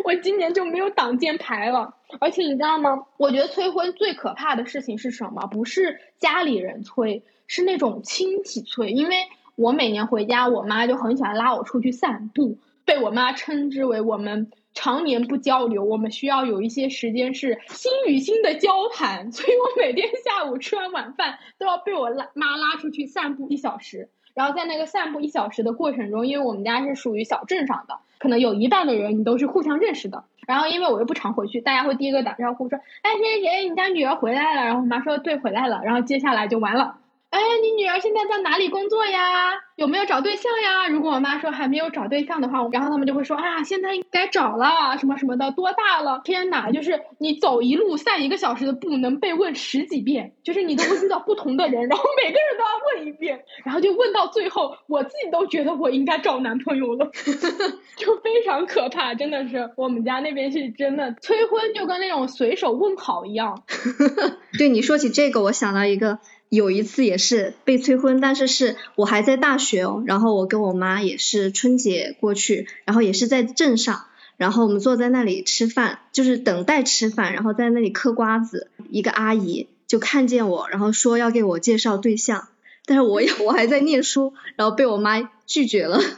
[0.04, 3.06] 我今年就没有挡箭牌了，而且你知道吗？
[3.16, 5.48] 我觉得催婚最可怕的事情是什么？
[5.48, 9.16] 不是家里人催，是那种亲戚催，因为
[9.56, 12.58] 我每年回家，我妈就很喜欢拉我出去散步。
[12.86, 24.08] 被我妈称之为我们常年不交流，我们需要有一些时间是心与心的交谈，所以我每天下午吃完晚饭都要被我拉妈拉出去散步一小时。
[24.34, 30.24] 然后在那个散步一小时的过程中，因为我们家是属于小镇上的，可能有一半的人你都是互相认识的。
[30.46, 36.98] 然后因为我又不常回去，大家会第一个打招呼说：“哎，谁谁谁，你家女儿回来了。”然后我妈说：“对，回来了。”然后接下来就完了。
[37.36, 39.52] 哎，你女儿现在在哪里工作呀？
[39.76, 40.88] 有没有找对象呀？
[40.88, 46.22] 如果我妈说还没有找对象的话，然后他们就会说啊，现在该找了，什么什么的，多大了？
[46.24, 57.10] 天哪，就是你走一路散一个小时的步，能被问十几遍，就是你都会遇到不同的人，然后每个人都要问一遍，然后就问到最后，我自己都觉得我应该找男朋友了，
[57.98, 63.62] 就非常可怕，真的是我们家那边是真的催婚，就跟那种随手问好一样。
[64.58, 66.18] 对你说起这个，我想到一个。
[66.48, 74.04] 有一次也是被催婚，但是是我还在大学哦，然后我跟我妈也是春节过去，然后也是在镇上，
[74.36, 82.48] 然后我们坐在那里吃饭，就是等待吃饭，然后在那里嗑瓜子，一个阿姨就看见我，然后说要给我介绍对象，
[82.84, 86.00] 但是我 我还在念书，然后被我妈拒绝了。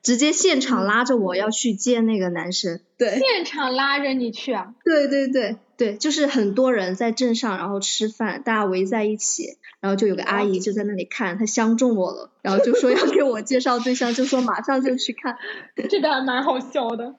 [0.00, 4.72] 直接现场拉着我要去见那个男生，对，现场拉着你去啊？
[4.84, 15.38] 对对对对，就是很多人在镇上，然后吃饭，大家围在一起，然后就有个阿姨就在那里看，她相中我了，然后就说要给我介绍对象，就说马上就去看，
[15.88, 17.14] 这个还蛮好笑的。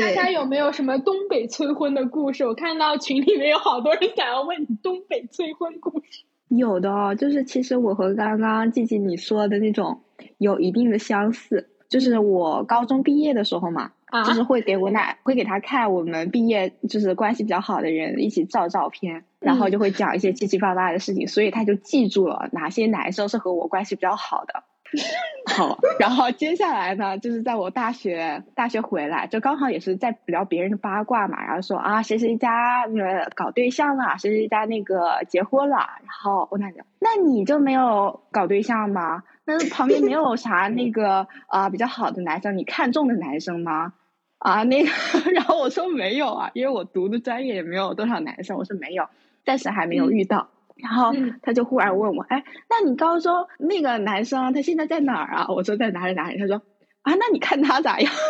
[0.00, 2.46] 大家有没有什么东北催婚的故事？
[2.46, 6.24] 我看到群里面有好多人想要问你东北催婚故事。
[6.48, 10.02] 有的哦，就是其实我和刚刚季季你说的那种
[10.36, 11.70] 有一定的相似。
[11.88, 13.92] 就是我高中毕业的时候嘛，
[14.26, 24.64] 就是会给我奶会给他看我们毕业就是关系比较好的人一起照照片，然后就会讲一些七七八八的事情，所以他就记住了哪些男生是和我关系比较好的。
[25.56, 39.22] 好，然后接下来呢，就是在我大学大学回来，就刚好也是在聊别人的八卦嘛，然后说啊谁谁家那个搞对象了，谁谁家那个结婚了，然后我奶奶，那你就没有搞对象吗？
[39.46, 43.94] 那旁边没有啥那个啊比较好的男生，你看中的男生吗？
[44.42, 44.90] 啊，那个，
[45.32, 49.06] 然后我说没有啊，因为我读的专业也没有多少男生，我说没有，
[49.44, 50.48] 暂时还没有遇到。
[50.76, 55.46] 然后他就忽然问我，哎，那你高中那个男生他现在在哪儿啊？
[55.48, 56.38] 我说在哪里哪里。
[56.38, 56.56] 他说
[57.02, 58.12] 啊，那你看他咋样？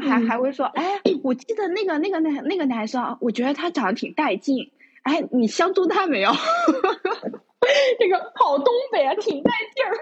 [0.00, 4.72] 还还会说，哎，我记得那个那个那那个男生，我觉得他长得挺带劲。
[5.02, 6.30] 哎，你相中他没有？
[7.98, 9.92] 这个好东北啊，挺带劲儿。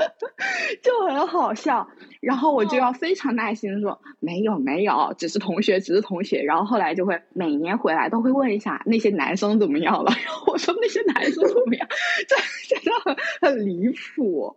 [0.82, 1.88] 就很好笑。
[2.20, 6.42] 然后我就要非常耐心的说，没有没有，只是同学，只是同学。
[6.42, 10.12] 然后后来就会每年回来都会问一下那些男生怎么样了。
[10.24, 11.88] 然后我说那些男生怎么样？
[12.28, 12.36] 这
[12.74, 14.56] 真的很很离谱。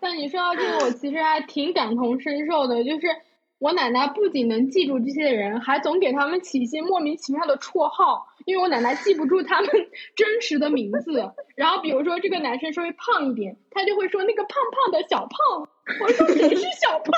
[0.00, 3.06] 但你说到这个，我其实还挺感同身受的，就是。
[3.62, 9.70] 我奶奶不仅能记住这些人，还总给他们起一些莫名其妙的绰号，因为我奶奶记不住他们
[10.16, 11.30] 真实的名字。
[11.54, 15.68] 然后比如说这个男生稍微胖一点，他就会说那个胖胖的小胖。
[16.00, 17.12] 我说谁是小胖？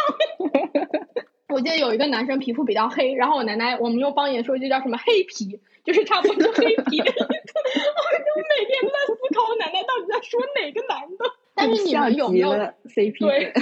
[1.49, 7.09] 我记得有一个男生皮肤比较黑，然后我奶奶我们用方言说就叫什么黑皮，就是差不多黑皮的意思。
[7.09, 11.25] 我就每天都在思考我奶奶到底在说哪个男的。
[11.55, 12.51] 但是你们有没有
[12.85, 13.19] CP？
[13.19, 13.55] 对，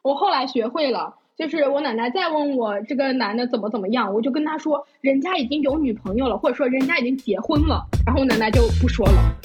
[0.00, 1.14] 我后来学会了。
[1.36, 9.36] 就是我奶奶再问我这个男的怎么怎么样，我就跟他说人家已经有女朋友了，或者说人家已经结婚了，然后我奶奶就不说了。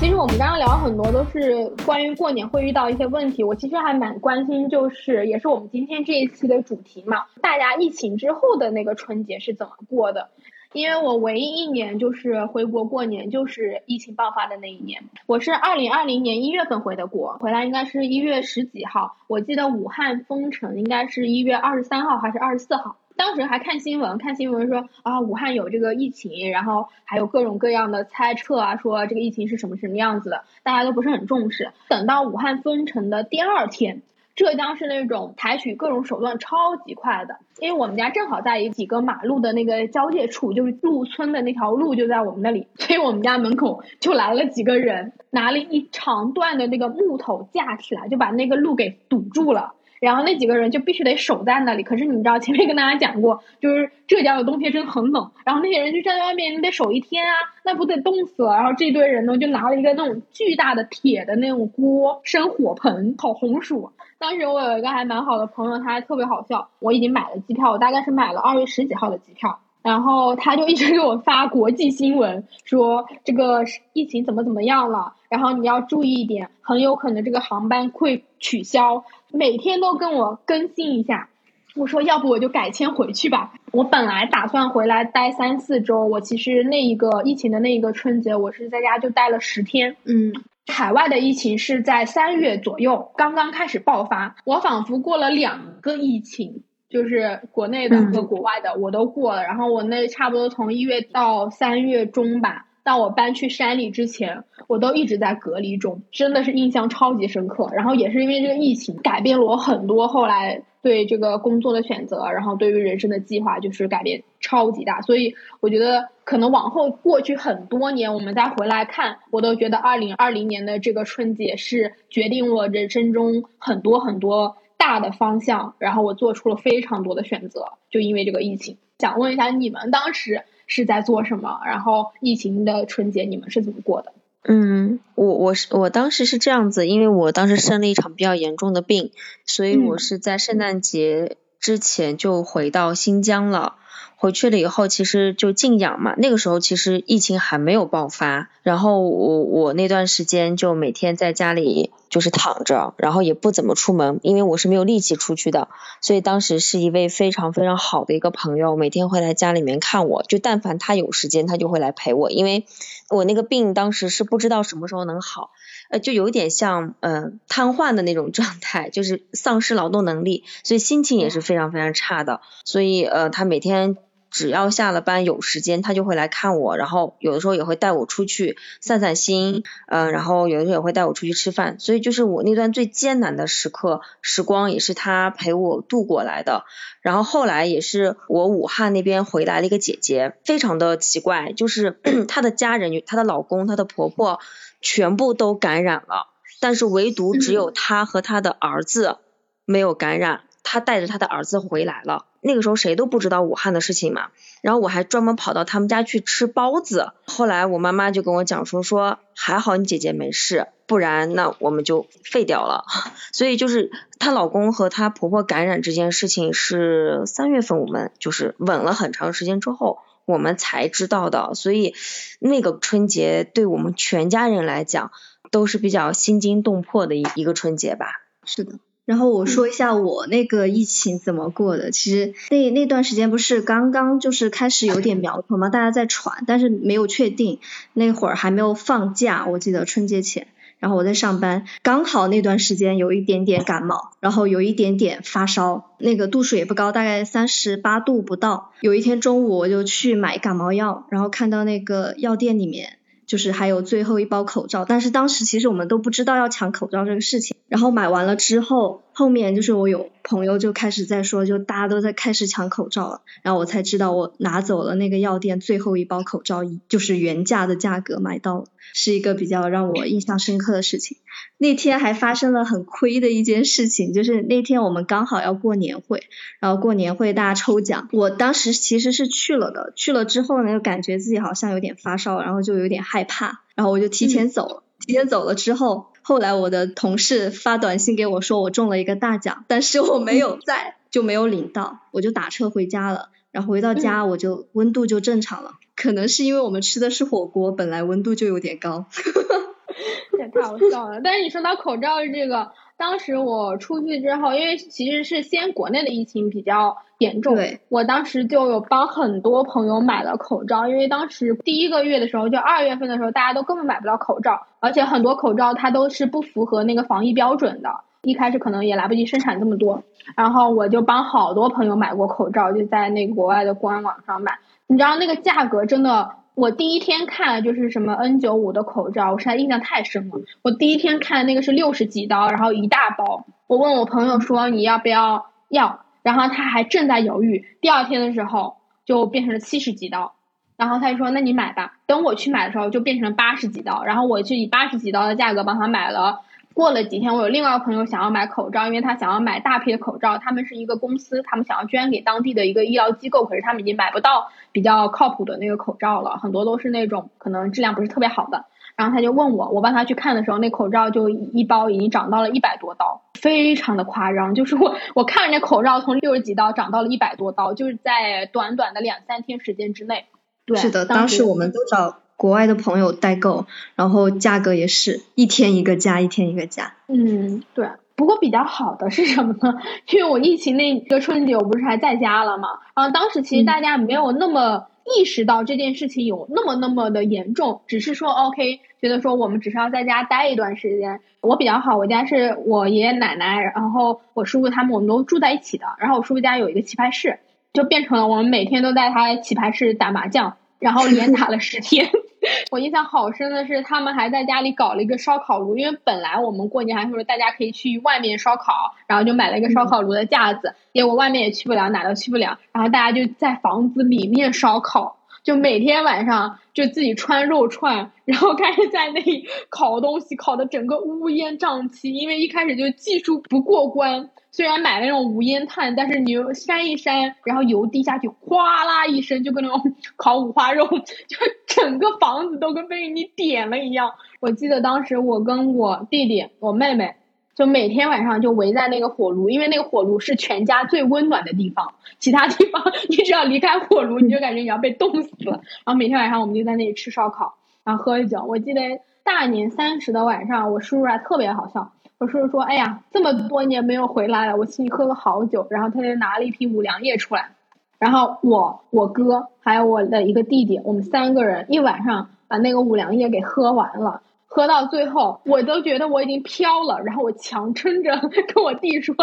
[0.00, 10.30] 其实我们刚刚聊很多都是关于过年会遇到一些问题，我其实还蛮关心，就是也是我们今天这一期的主题嘛，大家疫情之后的那个春节是怎么过的？
[10.74, 15.04] 因为我唯一一年就是回国过年，就是疫情爆发的那一年。
[15.26, 19.16] 我是二零二零年一月份回的国，回来应该是一月十几号。
[19.28, 22.96] 我记得武汉封城应该是一月二十三号还是二十四号。
[23.16, 31.70] 当时还看新闻，看新闻说啊武汉有这个疫情，然后还有各种各样的猜测啊，说这个疫情是什么什么样子的，大家都不是很重视。
[31.88, 34.02] 等到武汉封城的第二天。
[34.34, 49.74] 浙江是那种采取各种手段超级快的，因为我们家正好在几个马路的那个交界处，就是入村的那条路就在我们那里， 所以我们家门口就来了几个人，拿了一长段的那个木头架起来，就把那个路给堵住了。
[50.04, 51.82] 然后那几个人就必须得守在那里。
[51.82, 55.30] 可是你知道前面跟大家讲过，就是浙江的冬天真的很冷。
[55.44, 57.32] 然后那些人就站在外面，你得守一天啊，
[57.64, 58.54] 那不得冻死了。
[58.54, 63.90] 然后这堆人呢，就拿了一个那种巨大的铁的那种锅，生火盆烤红薯。
[64.18, 66.68] 当时我有一个还蛮好的朋友，他还特别好笑。
[66.78, 69.58] 我已经买了机票，我大概是买了二月十几号的机票。
[69.82, 81.28] 然后他就一直给我发国际新闻，说这个疫情怎么怎么样了，然后你要注意一点，很有可能这个航班会取消，每天都跟我更新一下。
[81.74, 83.52] 我说要不我就改签回去吧。
[83.72, 89.96] 我本来打算回来待三四周，我其实那一个疫情的那一个春节，我是在家就待了十天。
[90.04, 90.32] 嗯，
[90.68, 96.62] 海外的疫情是在三月左右刚刚开始爆发，我仿佛过了两个疫情。
[96.90, 107.70] 就是国内的和国外的我都过了，然后我那差不多从一月到三月中吧，到我搬去山里之前，我都一直在隔离中，真的是印象超级深刻。
[107.72, 115.00] 然后也是因为这个疫情改变了我很多，后来对这个工作的选择，然后对于人生的计划就是改变超级大。
[115.00, 124.56] 所以我觉得可能往后过去很多年，我们再回来看，我都觉得二零二零年的这个春节是决定我人生中很多很多。
[124.76, 128.76] 大的方向，然后我做出了非常多的选择，就因为这个疫情。
[128.98, 131.60] 想问一下，你们当时是在做什么？
[131.66, 134.12] 然后疫情的春节你们是怎么过的？
[134.46, 139.10] 嗯，我我是我当时是这样子，因为我当时生了一场比较严重的病，
[139.46, 143.76] 所以我是在圣诞节之前就回到新疆了。
[144.16, 146.14] 回去了以后，其实就静养嘛。
[146.16, 155.66] 那个时候其实疫情还没有爆发，然后我我那段时间就每天在家里就是躺着，然后也不怎么出门，因为我是没有力气出去的。
[156.00, 162.66] 所以当时是一位非常非常好的一个朋友，每天会来家里面看我，就但凡他有时间，他就会来陪我，因为
[163.10, 165.50] 我那个病当时是不知道什么时候能好，
[165.90, 172.42] 呃，就有点像呃瘫痪的那种状态，就是丧失劳动能力，所以心情也是非常非常差的。
[172.64, 173.96] 所以呃，他每天。
[174.34, 186.64] 只要下了班有时间，他就会来看我，然后有的时候也会带我出去散散心，嗯，然后有的时候也会带我出去吃饭，所以就是我那段最艰难的时刻时光也是他陪我度过来的。
[187.00, 194.40] 然后后来也是我武汉那边回来了一个姐姐，非常的奇怪，就是 她的家人、她的老公、她的婆婆
[194.80, 196.26] 全部都感染了，
[196.58, 199.18] 但是唯独只有她和她的儿子
[199.64, 202.24] 没有感染，她带着她的儿子回来了。
[202.40, 204.28] 那个时候谁都不知道武汉的事情嘛，
[204.60, 207.12] 然后我还专门跑到他们家去吃包子。
[207.24, 212.84] 后来我妈妈就跟我讲说说还好你姐姐没事，不然那我们就废掉了。
[213.32, 221.54] 所以就是她老公和她婆婆感染这件事情是三月份我们就是稳了很长时间之后我们才知道的。
[221.54, 221.94] 所以
[222.40, 225.12] 那个春节对我们全家人来讲
[225.50, 228.06] 都是比较心惊动魄的一一个春节吧。
[228.44, 228.74] 是的。
[229.04, 231.90] 然后我说一下我那个疫情怎么过的。
[231.90, 237.58] 其实那那段时间不是刚刚就是开始有点苗头嘛，大家在传，但是没有确定。
[237.92, 240.46] 那会儿还没有放假，我记得春节前。
[240.80, 248.72] 然后我在上班，刚好那段时间有一点点感冒，然后有一点点发烧，那个度数也不高，大概三十八度不到。
[248.80, 252.98] 有一天中午我就去买感冒药，然后看到那个药店里面。
[253.26, 257.56] 就是还有最后一包口罩，但是当时其实我们都不知道要抢口罩这个事情。
[257.68, 263.22] 然后买完了之后，后面就是我有朋友就开始在说，就大家都在开始抢口罩了。
[263.42, 271.16] 然后我才知道我拿走了那个药店最后一包口罩，就是原价的价格买到了，是一个比较让我印象深刻的事情。
[271.58, 276.24] 那天还发生了很亏的一件事情，就是那天我们刚好要过年会，
[276.60, 284.82] 然后过年会大家抽奖，我当时其实是去了的，去了之后呢，就感觉自己好像有点发烧，然后就有点害怕，然后我就提前走了。
[285.06, 293.28] 提前走了之后，后来我的同事发短信给我说我中了一个大奖，但是我没有在，就没有领到，我就打车回家了。
[293.50, 299.04] 然后回到家我就温度就正常了，可能是因为我们吃的是火锅，本来温度就有点高。
[300.38, 301.20] 也太好笑了！
[301.22, 307.56] 但是你说到口罩这个，当时我出去之后，因为其实是先国内的疫情比较严重，
[307.88, 317.90] 我当时就有帮很多朋友买了口罩，因为当时第一个月的时候，就二月份的时候，大家都根本买不到口罩，而且很多口罩它都是不符合那个防疫标准的，
[318.22, 320.04] 一开始可能也来不及生产这么多，
[320.36, 326.30] 然后我就帮好多朋友买过口罩，就在那个国外的官网上买，你知道那个价格真的。
[326.54, 330.40] 我第一天看就是什么 N 九五的口罩，我实在印象太深了。
[330.62, 333.44] 我第一天看那个是六十几刀，然后一大包。
[333.66, 337.66] 我问我朋友说你要不要要，然后他还正在犹豫。
[337.80, 340.34] 第二天的时候就变成了七十几刀，
[340.76, 341.98] 然后他就说那你买吧。
[342.06, 346.42] 等我去买的时候就变成了八十几刀，然后我就以八十几刀的价格帮他买了。
[346.74, 350.38] 过了几天，我有另外一个朋友想要买口罩，因为他想要买大批的口罩。
[350.38, 358.64] 他们是一个公司，他们想要捐给当地的一个医疗机构，可是他们已经买不到比较靠谱的那个口罩了，很多都是那种可能质量不是特别好的。
[358.96, 364.54] 然后他就问我，我帮他去看的时候，那口罩就一包已经涨到了一百多刀，非常的夸张。
[364.56, 370.26] 就是我我看着那口罩从六十几刀涨到了一百多刀，就是在短短的两三天时间之内。
[370.66, 372.18] 对，是的，当时我们都找。
[372.36, 376.94] 国外的朋友代购，然后价格也是一天一个价，一天一个价。
[377.08, 377.88] 嗯，对。
[378.16, 379.74] 不过比较好的是什么呢？
[380.12, 382.68] 因为我疫情那个春节，我不是还在家了嘛。
[382.94, 391.20] 然后当时其实大家没有那么意识到这件事情有那么那么的严重，只是说 OK，觉得说我们只是要在家待一段时间。
[391.40, 395.86] 我比较好，我家是我爷爷奶奶，然后我叔叔他们，我们都住在一起的。
[395.98, 397.40] 然后我叔叔家有一个棋牌室，
[397.72, 400.56] 就变成了我们每天都在他棋牌室打麻将。
[400.84, 402.10] 然后连打了十天，
[402.70, 424.28] 我印象好深的是，他们还在家里搞了一个烧烤炉，因为本来我们过年还说大家可以去外面烧烤，然后就买了一个烧烤炉的架子，结果外面也去不了，哪都去不了，然后大家就在房子里面烧烤，就每天晚上就自己穿肉串，然后开始在那里烤东西，烤的整个乌烟瘴气，因为一开始就技术不过关。
[424.54, 431.36] 虽然买了那种无烟炭，但是你扇一扇，然后油滴下去，哗啦一声，就跟那种 烤五花肉，就
[431.66, 434.12] 整个房子都跟被你点了一样。
[434.38, 437.16] 我记得当时我跟我弟弟、我妹妹，
[437.56, 445.62] 就每天晚上就围在那个火炉，因为那个火炉是全家最温暖的地方，其他地方你只要离开火炉，你就感觉你要被冻死了。
[445.84, 448.44] 然后每天晚上我们就在那里吃烧烤，然后喝酒。
[448.44, 451.90] 我记得大年三十的晚上，我叔叔还特别好笑。
[452.18, 457.50] 我叔叔说：“哎呀，这么多年没有回来了，我请你喝了好酒。”然后他就拿了一瓶五粮液出来，
[457.98, 464.22] 然后我、我哥还有我的一个弟弟，我们三个人一晚上把那个五粮液给喝完了。
[464.46, 468.16] 喝到最后，我都觉得我已经飘了，然后我强撑着
[468.54, 469.16] 跟我弟说：“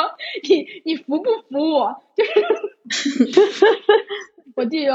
[0.43, 2.25] 你你服不服我？”就
[2.91, 3.25] 是，
[4.55, 4.91] 我弟就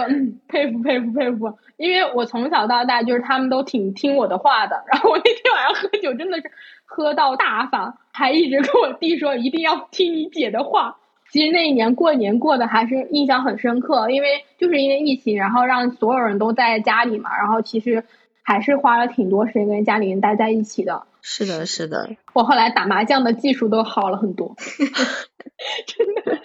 [0.48, 4.84] 佩服佩服佩服，因为我从小到大就是他们都挺听我的话的。
[4.90, 6.50] 然后我那天晚上喝酒真的是。
[6.88, 10.98] 喝到大发，还一直跟我弟说一定要听你姐的话。
[11.32, 18.04] 其实那一年过年过的还是印象很深刻，因为就是因为疫情，然后让所有人都在家里嘛，然后其实
[18.40, 21.08] 还是花了挺多时间跟家里人待在一起的。
[21.22, 22.08] 是的，是的。
[22.32, 24.54] 我后来打麻将的技术都好了很多。
[25.86, 26.38] 真的。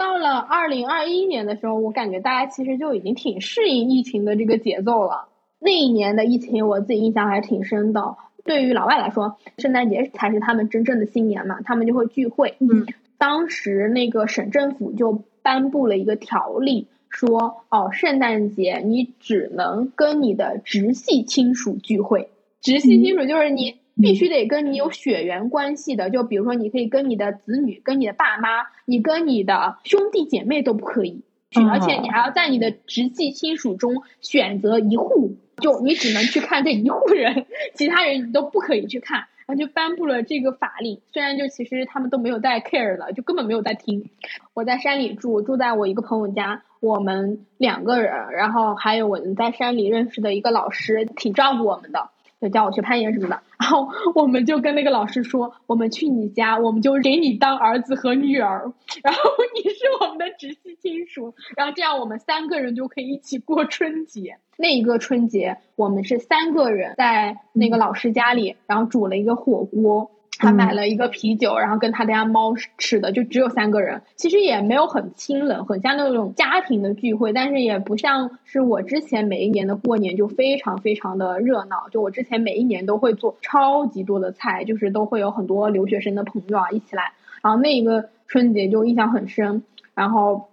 [0.00, 5.28] 到了二零二一年的时候，我感觉大家其实就已经挺适应疫情的这个节奏了。
[5.58, 8.16] 那一年的疫情，我自己印象还挺深的。
[8.42, 12.54] 对于老外来说，圣诞节才是他们真正的新年嘛，他们就会聚会。
[12.60, 12.86] 嗯，
[13.18, 22.30] 当时那个省政府就颁布了一个条例，说哦，圣诞节你只能跟你的直系亲属聚会。
[22.62, 31.22] 直系亲属就是你必须得跟你有血缘关系的，就比如说你可以跟你的子女、跟你的爸妈，你跟你的兄弟姐妹都不可以，
[31.70, 39.24] 而且你还要在你的直系亲属中选择一户，就你只能去看这一户人， 其他人你都不可以去看。
[39.46, 44.08] 然后就颁布了这个法令，虽然就其实他们都没有在 care 了，就根本没有在听。
[44.54, 52.10] 我在山里住，住在我一个朋友家，我们两个人，然后还有我们在山里认识的一个老师，挺照顾我们的。
[52.40, 58.72] 就叫我学攀岩什么的，然后我们就跟那个老师说，我们去你家，我们就给你当儿子和女儿，
[59.02, 59.20] 然后
[59.54, 64.38] 你是我们的直系亲属，然后这样我们三个人就可以一起过春节。
[64.56, 70.10] 那一个春节，我们是三个人在那个老师家里，然后煮了一个火锅。
[70.40, 74.00] 他买了一个啤酒，然后跟他家猫吃的，就只有三个人。
[74.16, 81.88] 其实也没有很清冷，很像那种家庭的聚会，但是也不像是我之前每一年的过年就非常非常的热闹。
[81.90, 87.12] 就我之前每一年都会做超级多的菜，就是都会有很多留学生的朋友啊一起来。
[87.42, 89.62] 然后那一个春节就印象很深，
[89.94, 90.49] 然后。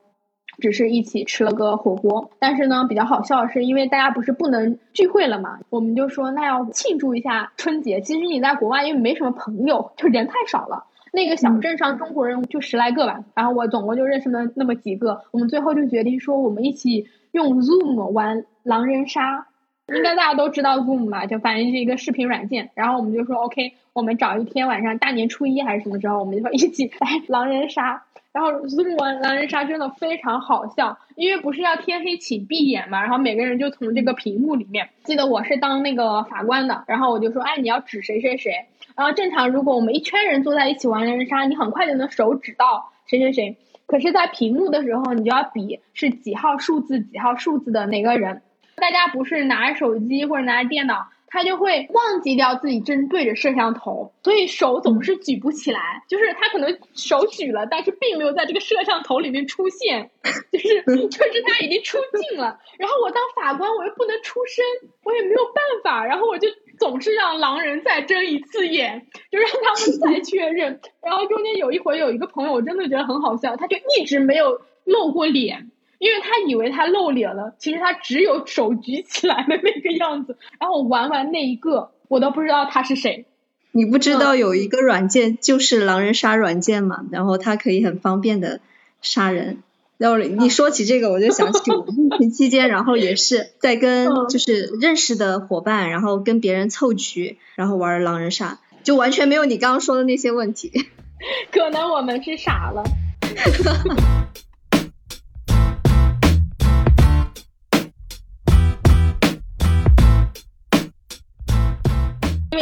[0.60, 8.02] 只是一起吃了个火锅，但是呢，比较好笑的是，因为大家不是不能聚会了嘛，我们就说那要庆祝一下春节。
[8.02, 10.86] 其实你在国外因为没什么朋友，就人太少了。
[11.14, 15.22] 那个小镇上中国人就十来个吧，然后我总共就认识了那么几个。
[15.32, 19.48] 我们最后就决定说，我们一起用 Zoom 玩狼人杀。
[19.88, 21.26] 应该大家都知道 Zoom 吧？
[21.26, 22.72] 就反正是一个视频软件。
[22.76, 28.04] 然后我们就说 OK，我们找一天晚上，大年初一还是什么时候，我们就说一起来狼人杀。
[28.38, 38.52] 然后 Zoom 玩狼人杀真的非常好笑，因为不是要天黑请闭眼嘛，然后每个人就从这个屏幕里面，记得我是当那个法官的，然后我就说，哎，你要指谁谁谁。
[38.96, 43.58] 然后正常如果我们一圈人坐在一起玩狼人杀，你很快就能手指到谁谁谁。
[43.88, 48.44] 可是，在屏幕的时候，你就要比是几号数字几号数字的哪个人。
[48.76, 51.08] 大家不是拿着手机或者拿着电脑。
[51.28, 56.04] 他就会忘记掉自己正对着摄像头，所以手总是举不起来。
[56.08, 60.10] 就是他可能手举了，但是并没有在这个摄像头里面出现，
[60.52, 61.98] 就是 就是他已经出
[62.30, 62.60] 镜了。
[62.78, 64.64] 然后我当法官，我又不能出声，
[65.04, 66.06] 我也没有办法。
[66.06, 66.48] 然后我就
[66.80, 70.80] 总是让狼人再睁一次眼，就让他们再 确认。
[71.02, 75.72] 然后中间有一回有一个朋友，我真的觉得很好笑，他就一直没有露过脸。
[76.00, 80.38] 因为他以为他露脸了，其实他只有手举起来的那个样子。
[80.60, 83.26] 然后我玩完那一个，我都不知道他是谁。
[83.72, 87.06] 你不知道有一个软件就是狼人杀软件嘛？
[87.12, 88.60] 然后它可以很方便的
[89.02, 89.62] 杀人。
[89.98, 100.72] 然后你说起这个，我就想起我疫情期间，然后也是 在跟就是认识的伙伴，然后跟别人凑局，然后玩狼人杀，就完全没有你刚刚说的那些问题。
[101.52, 102.84] 可能我们是傻了。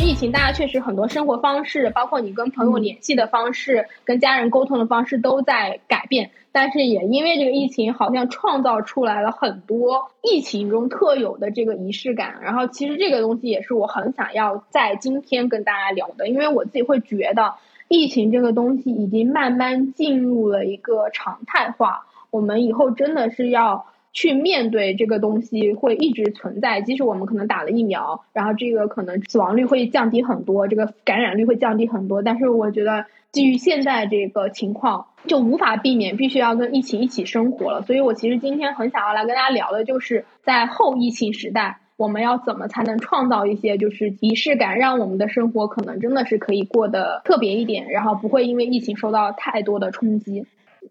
[0.06, 6.30] 疫情，大家确实很多生活方式，包括你跟朋友联系的方式、跟家人沟通的方式都在改变。
[6.52, 12.36] 但是也因为这个疫情，好像创造出来了很多疫情中特有的这个仪式感。
[12.44, 17.56] 然后，其实这个东西也是我很想要在今天跟大家聊的，因为我自己会觉得，
[17.88, 22.06] 疫情这个东西已经慢慢进入了一个常态化。
[22.30, 23.88] 我们以后真的是要。
[24.16, 32.24] 去面对这个东西会一直存在，即使我们可能打了疫苗，然后这个可能死亡率会降低很多，这个感染率会降低很多。
[32.24, 37.82] 但是我觉得基于现在这个情况，就无法避免，必须要跟疫情一起生活了。
[37.82, 50.46] 所以我其实今天很想要来跟大家聊的就是在后疫情时代，我们要怎么才能创造一些就是仪式感，让我们的生活可能真的是可以过得特别一点，然后不会因为疫情受到太多的冲击。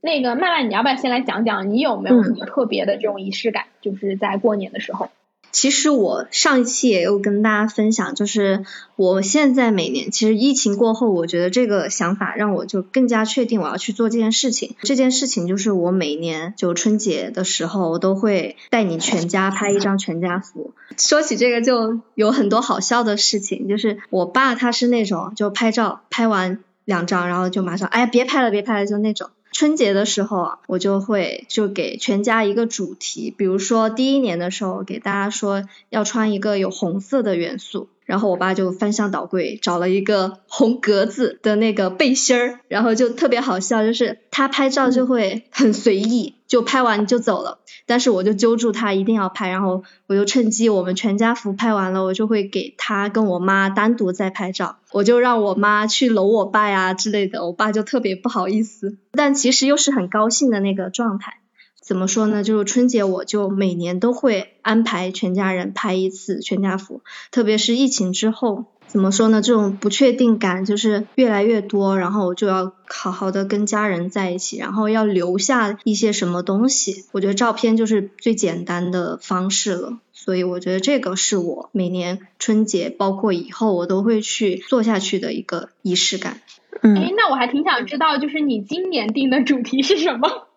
[0.04, 3.64] 那个曼曼，你要不要先来讲讲你有没有什么特别的这种仪式感？
[3.80, 5.08] 就是在过年的时候。
[5.50, 14.76] 其实我上一期也有跟大家分享，就是我现在每年，其实疫情过后，我觉得这个想法让我就更加确定我要去做这件事情。
[14.82, 20.74] 这件事情就是我每年就春节的时候，我都会带你全家拍一张全家福。
[20.98, 29.30] 说起这个就有很多好笑的事情，就是我爸他是那种就拍照拍完两张，然后就马上哎别拍了别拍了就那种。
[29.54, 37.88] 春节的时候啊，我就会就给全家一个主题，比如说第一年的时候给大家说要穿一个有红色的元素。
[38.04, 47.58] 然后我爸就翻箱倒柜找了一个红格子的那个背心儿，然后就特别好笑，就是他拍照就会很随意，就拍完就走了。
[47.86, 61.40] 但是我就揪住他一定要拍，然后我就趁机我们全家福拍完了，我就会给他跟我妈单独再拍照，我就让我妈去搂我爸呀之类的，我爸就特别不好意思，但其实又是很高兴的那个状态。
[61.84, 62.42] 怎么说呢？
[62.42, 69.42] 就是春节我就每年都会安排全家人拍一次全家福，特别是疫情之后，怎么说呢？
[69.42, 77.04] 这种不确定感就是越来越多，然后我就要好好的跟家人在一起，然后要留下一些什么东西。
[77.12, 86.40] 我觉得照片就是最简单的方式了，所以我觉得这个是我每年春节，包括以后我都会去做下去的一个仪式感。
[86.80, 90.48] 嗯，哎，那我还挺想知道，就是你今年定的主题是什么？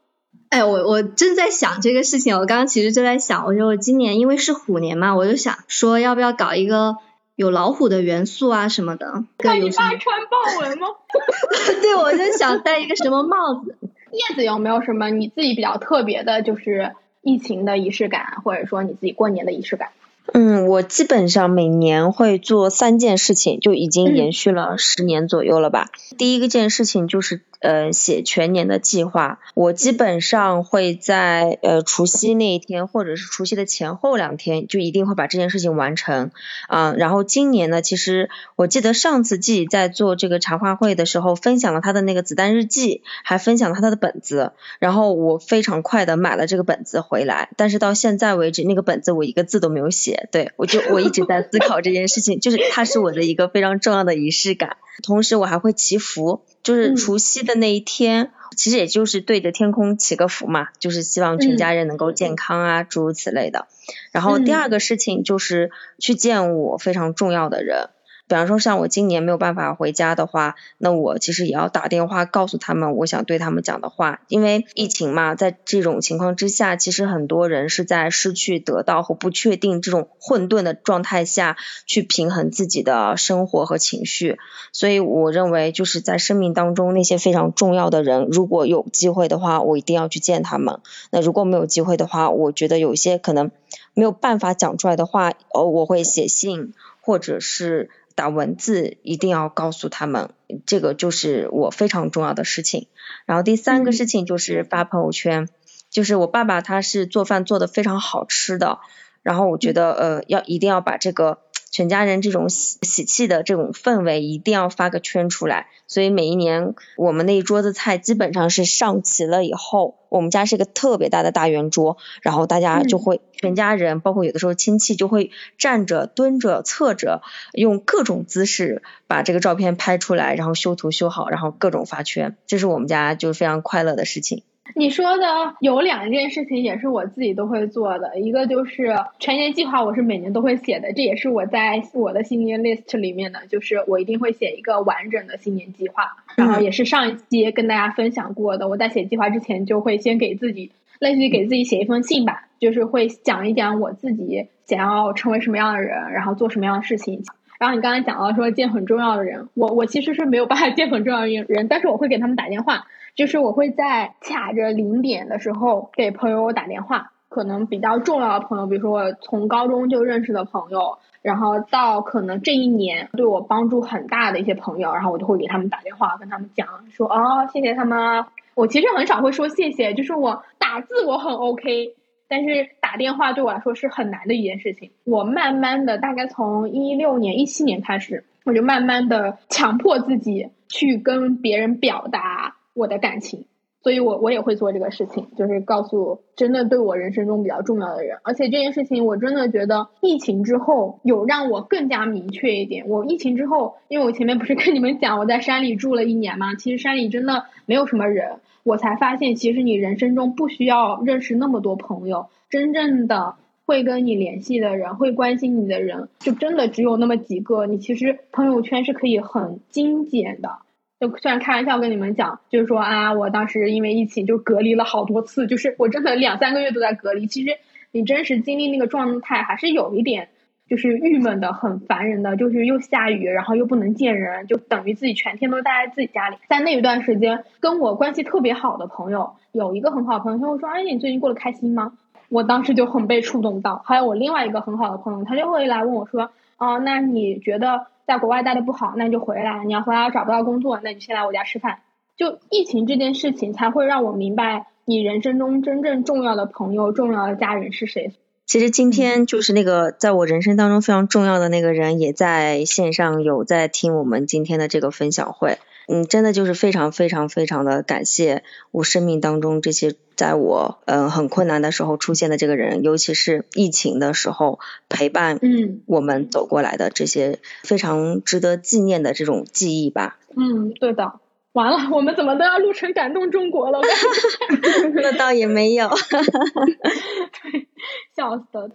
[0.50, 6.98] 哎，我我正在想这个事情，我刚刚其实就在想，我觉得我今年因为是虎年嘛，我就想说要不要搞一个
[7.36, 9.24] 有老虎的元素啊什么的。
[9.44, 10.88] 那你爸穿豹纹吗？
[11.82, 13.76] 对，我就想戴一个什么帽子。
[14.12, 19.90] 叶子有没有什么你自己比较特别的，就是疫情的仪式感，或者说你自己过年的仪式感？
[20.34, 25.90] 嗯，我基本上每年会做三件事情，就已经嗯延续了十年左右了吧。
[26.18, 36.32] 第一个件事情就是呃写全年的计划，我基本上会在呃除夕那一天或者是除夕的前后两天，就一定会把这件事情完成。
[36.68, 50.28] 啊、然后今年呢，其实我记得上次季在做这个茶话会的时候，分享了他的那个子弹日记，还分享了他的本子，然后我非常快的买了这个本子回来，但是到现在为止，那个本子我一个字都没有写。
[50.32, 54.78] 对我就我一直在思考这件事情，就是它是我的一个非常重要的仪式感。
[55.04, 63.68] 同时我还会祈福，就是嗯除夕的那一天，其实也就是对着天空祈个福嘛，就是希望全家人能够健康啊，诸如此类的。
[64.12, 67.90] 然后第二个事情就是去见我非常重要的人。
[68.28, 74.20] 比方说，像我今年没有办法回家的话，那我其实也要打电话告诉他们我想对他们讲的话。
[74.28, 81.56] 因为疫情嘛，在这种情况之下，其实很多人是在失去得到和不确定这种混沌的状态下
[81.86, 84.38] 去平衡自己的生活和情绪。
[84.74, 90.80] 所以我认为，就是在生命当中那些非常重要的人，如果有机会的话，我一定要去见他们。
[91.12, 93.52] 那如果没有机会的话，我觉得有一些可能
[93.94, 100.32] 没有办法讲出来的话，呃，我会写信或者是打文字，一定要告诉他们，
[100.66, 102.88] 这个就是我非常重要的事情。
[103.28, 105.48] 然后第三个嗯事情就是发朋友圈，
[105.92, 108.80] 就是我爸爸他是做饭做的非常好吃的，
[109.22, 111.42] 然后我觉得呃要一定要把这个
[111.72, 127.22] 全家人这种喜喜气的这种氛围一定要发个圈出来，所以每一年我们那一桌子菜基本上是上齐了以后，我们家是个特别大的大圆桌，然后大家就会全家人，包括有的时候亲戚就会站着、蹲着、侧着，
[127.54, 134.44] 用各种姿势把这个照片拍出来，然后修图修好，然后各种发圈，这是我们家就非常快乐的事情。
[134.78, 146.04] 你说的有两件事情也是我自己都会做的，一个就是全年计划，我是每年都会写的，这也是我在我的新年 list 里面的，就是我一定会写一个完整的新年计划，
[146.36, 157.24] 然后也是上一期跟大家分享过的，我在写计划之前就会先给自己类似于给自己写一封信吧，就是会讲一讲我自己想要成为什么样的人，然后做什么样的事情。
[157.60, 162.86] 然后你刚才讲到说见很重要的人，我我其实是没有办法 见很重要的人，但是我会给他们打电话，
[163.16, 178.26] 就是我会在卡着零点的时候给朋友打电话，可能比较重要的朋友，比如说我从高中就认识的朋友，然后到可能这一年对我帮助很大的一些朋友，然后我就会给他们打电话，跟他们讲说哦，谢谢他们。
[178.56, 181.94] 我其实很少会说谢谢，就是我打字我很 OK，
[182.28, 184.92] 但是打电话对我来说是很难的一件事情。
[185.04, 193.46] 我慢慢的，大概从一六年、一七年开始，我就慢慢的强迫自己去跟别人表达我的感情。
[193.84, 198.18] 所以我我也会做这个事情，就是告诉真的对我人生中比较重要的人。
[198.24, 202.90] 而且这件事情，我真的觉得疫情之后有让我更加明确一点。
[202.90, 217.66] 我疫情之后，因为我前面不是跟你们讲我在山里住了一年嘛，其实山里真的没有什么人，我才发现其实你人生中不需要认识那么多朋友，真正的会跟你联系的人，会关心你的人，就真的只有那么几个。
[217.66, 220.58] 你其实朋友圈是可以很精简的。
[221.00, 227.26] 就虽然开玩笑跟你们讲，就是说啊，我当时因为疫情就隔离了好多次，就是我真的两三个月都在隔离。
[227.26, 227.52] 其实
[227.92, 230.28] 你真实经历那个状态，还是有一点
[230.70, 236.38] 就是郁闷的，很烦人的，就是又下雨，然后又不能见人，就等于自己全天都待在自己家里。
[236.48, 241.94] 在那一段时间，跟我关系特别好的朋友，有一个很好的朋友，他会说：“哎，你最近过得开心吗？”
[242.30, 243.82] 我当时就很被触动到。
[243.86, 249.66] 还有我另外一个很好的朋友，他就会来问我说：“哦，那你觉得？”在国外待的不好，那你就回来。
[249.66, 251.80] 你要回来找不到工作，那你先来我家吃饭。
[252.16, 258.14] 就疫情这件事情，才会让我明白你人生中真正重要的朋友、重要的家人是谁。
[258.48, 265.58] 其实今天就是那个在我人生当中非常重要的那个人，也在线上有在听我们今天的这个分享会。
[265.90, 280.18] 嗯，真的就是非常非常非常的感谢我生命当中这些在我嗯很困难的时候出现的这个人，尤其是疫情的时候陪伴嗯我们走过来的这些非常值得纪念的这种记忆吧。
[280.38, 281.20] 嗯，对的。
[281.58, 283.80] 完了，我们怎么都要录成感动中国了？
[283.80, 285.90] 我感 觉 那倒也没有。
[287.42, 287.68] 对
[288.16, 288.70] 笑死了。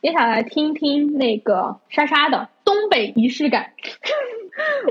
[0.00, 3.72] 接下来听听那个莎莎的东北仪式感。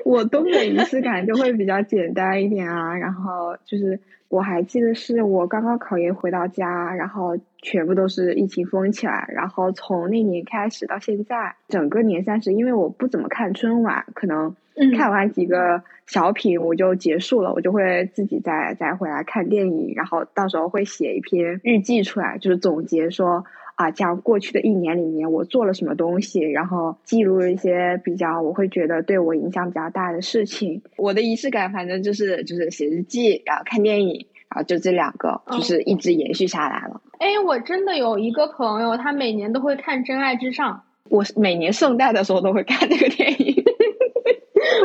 [0.03, 23.43] 我东北仪式感就会比较简单一点啊，然后就是我还记得是我刚刚考研回到家，然后全部都是疫情封起来，然后从那年开始到现在，整个年三十，因为我不怎么看春晚，可能嗯看完几个小品我就结束了，我就会自己再再回来看电影，然后到时候会写一篇日记出来，就是总结说
[23.75, 30.81] 啊，这样过去的一年里面我做了什么东西，然后记录一些比较我会觉得对我影响比较大的事情。
[30.95, 37.01] 我的仪式感反正就是就是写日记，然后看电影，然后就这两个，嗯就是一直延续下来了。
[37.19, 43.55] 哎，我真的有一个朋友，他每年都会看《真爱至上我每年圣诞的时候都会看这个电影。》，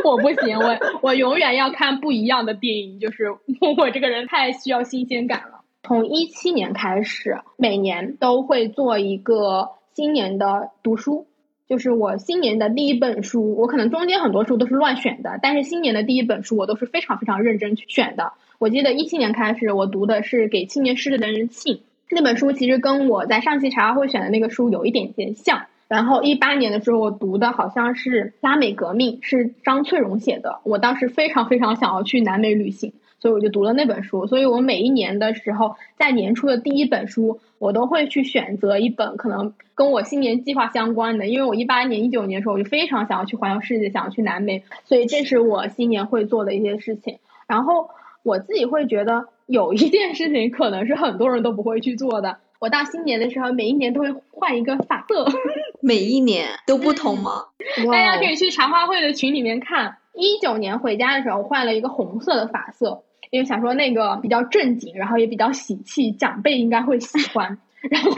[0.09, 3.31] 我不行，我我永远要看不一样的电影，就是
[3.77, 5.61] 我这个人太需要新鲜感了。
[5.83, 11.27] 从一七年开始，每年都会做一个新年的读书，
[11.67, 18.33] 就是我新年的第一本书，我可能中间很多书都是乱选的，但是新年的第一本书我都是非常非常认真去选的。
[18.59, 21.75] 我记得一七年开始，我读的是《给青年失恋的人信》
[22.09, 25.65] 那本书，其实跟我在上期茶话会选的那个书有一点点像。
[25.87, 30.59] 然后一八年的时候，我读的好像是《拉美革命》，是张翠荣写的。
[30.63, 34.25] 我当时非常非常想要去南美旅行，所以我就读了那本书。
[34.25, 41.27] 所以我每一年的时候，在年初的第一本书，我都会去选择一本可能跟我新年计划相关的。
[41.27, 47.19] 因为我一八年、一九年的时候，我就非常想要去环游世界，想要去南美，所以这是我新年会做的一些事情。
[47.45, 47.89] 然后
[48.23, 52.37] 我自己会觉得有一件事情可能是很多人都不会去做的。
[52.63, 55.25] 我到新年的时候，每一年都会换一个发色。
[55.83, 57.47] 每一年都不同吗？
[57.91, 59.97] 大家可以去茶话会的群里面看。
[60.13, 67.57] 一九年回家的时候换了一个红色的发色，因为想说那个比较正经，然后也比较喜气，长辈应该会喜欢。
[67.89, 68.11] 然后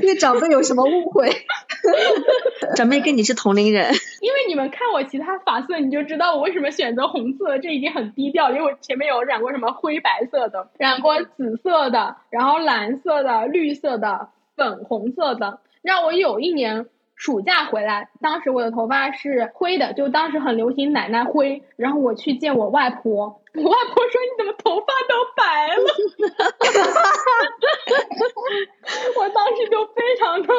[0.00, 1.30] 对 长辈有什么误会？
[2.76, 8.50] 长辈跟你是同龄人，因为你们看我其他发色，你就知道我为什么选择红色，这已经很低调。
[8.50, 15.60] 因为我前面有染过什么灰白色的，染过紫色的，然后蓝色的、绿色的、粉红色的。
[15.82, 16.86] 让我有一年
[17.16, 21.62] 暑假回来，当时我的头发是灰的，就当时很流行奶奶灰。
[21.76, 25.82] 然后我去见我外婆，我外婆说：“你怎么头发都白了？”
[29.18, 30.52] 我当时就非常的不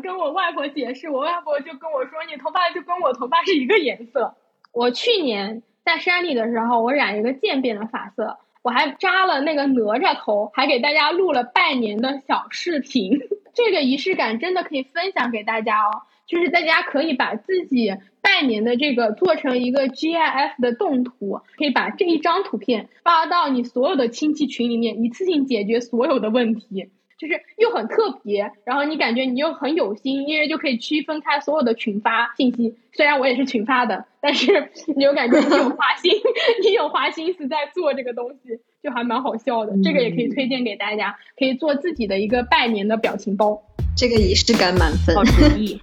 [0.00, 4.36] 跟我外婆解释，我外婆就跟我说：“你头发就跟我头发是一个颜色。”
[4.72, 13.18] 我去年在山里的时候，我染一个渐变的发色，我还扎了那个哪吒头，还给大家录了拜年的小视频。
[13.54, 26.90] 这个仪式感真的可以分享给大家哦，就是大家可以把自己拜年的这个做成一个 GIF 的动图，可以把这一张图片发到你所有的亲戚群里面，一次性解决所有的问题。
[27.18, 32.76] 就是又很特别，然后你感觉你又很有心，因为就可以区分开所有的群发信息。
[32.92, 36.12] 虽然我也是群发的，但是 你就感觉你有花心，
[36.64, 39.72] 你有花心思在做这个东西，就还蛮好笑的。
[39.82, 43.64] 这个也可以推荐给大家，可以做自己的一个拜年的表情包。
[43.96, 45.16] 这个仪式感满分。
[45.16, 45.82] 好主意。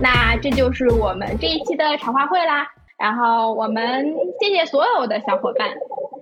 [0.00, 2.66] 那这就是我们这一期的茶话会啦。
[2.98, 5.68] 然后我们谢谢所有的小伙伴，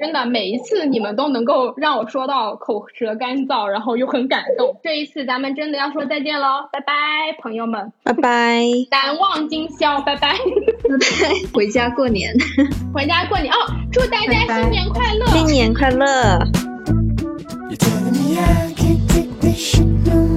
[0.00, 4.76] 真的每一次你们都能够让我说到口舌干燥，然后又很感动。
[4.82, 6.92] 这一次咱们真的要说再见喽，拜拜，
[7.40, 8.64] 朋友们，拜拜。
[8.90, 10.38] 难忘今宵，拜拜，拜
[10.98, 12.34] 拜回家过年。
[12.92, 13.56] 回家过年哦，
[13.92, 16.40] 祝大家新年快乐，新年快乐。
[17.70, 20.33] You're telling me I can't take this shit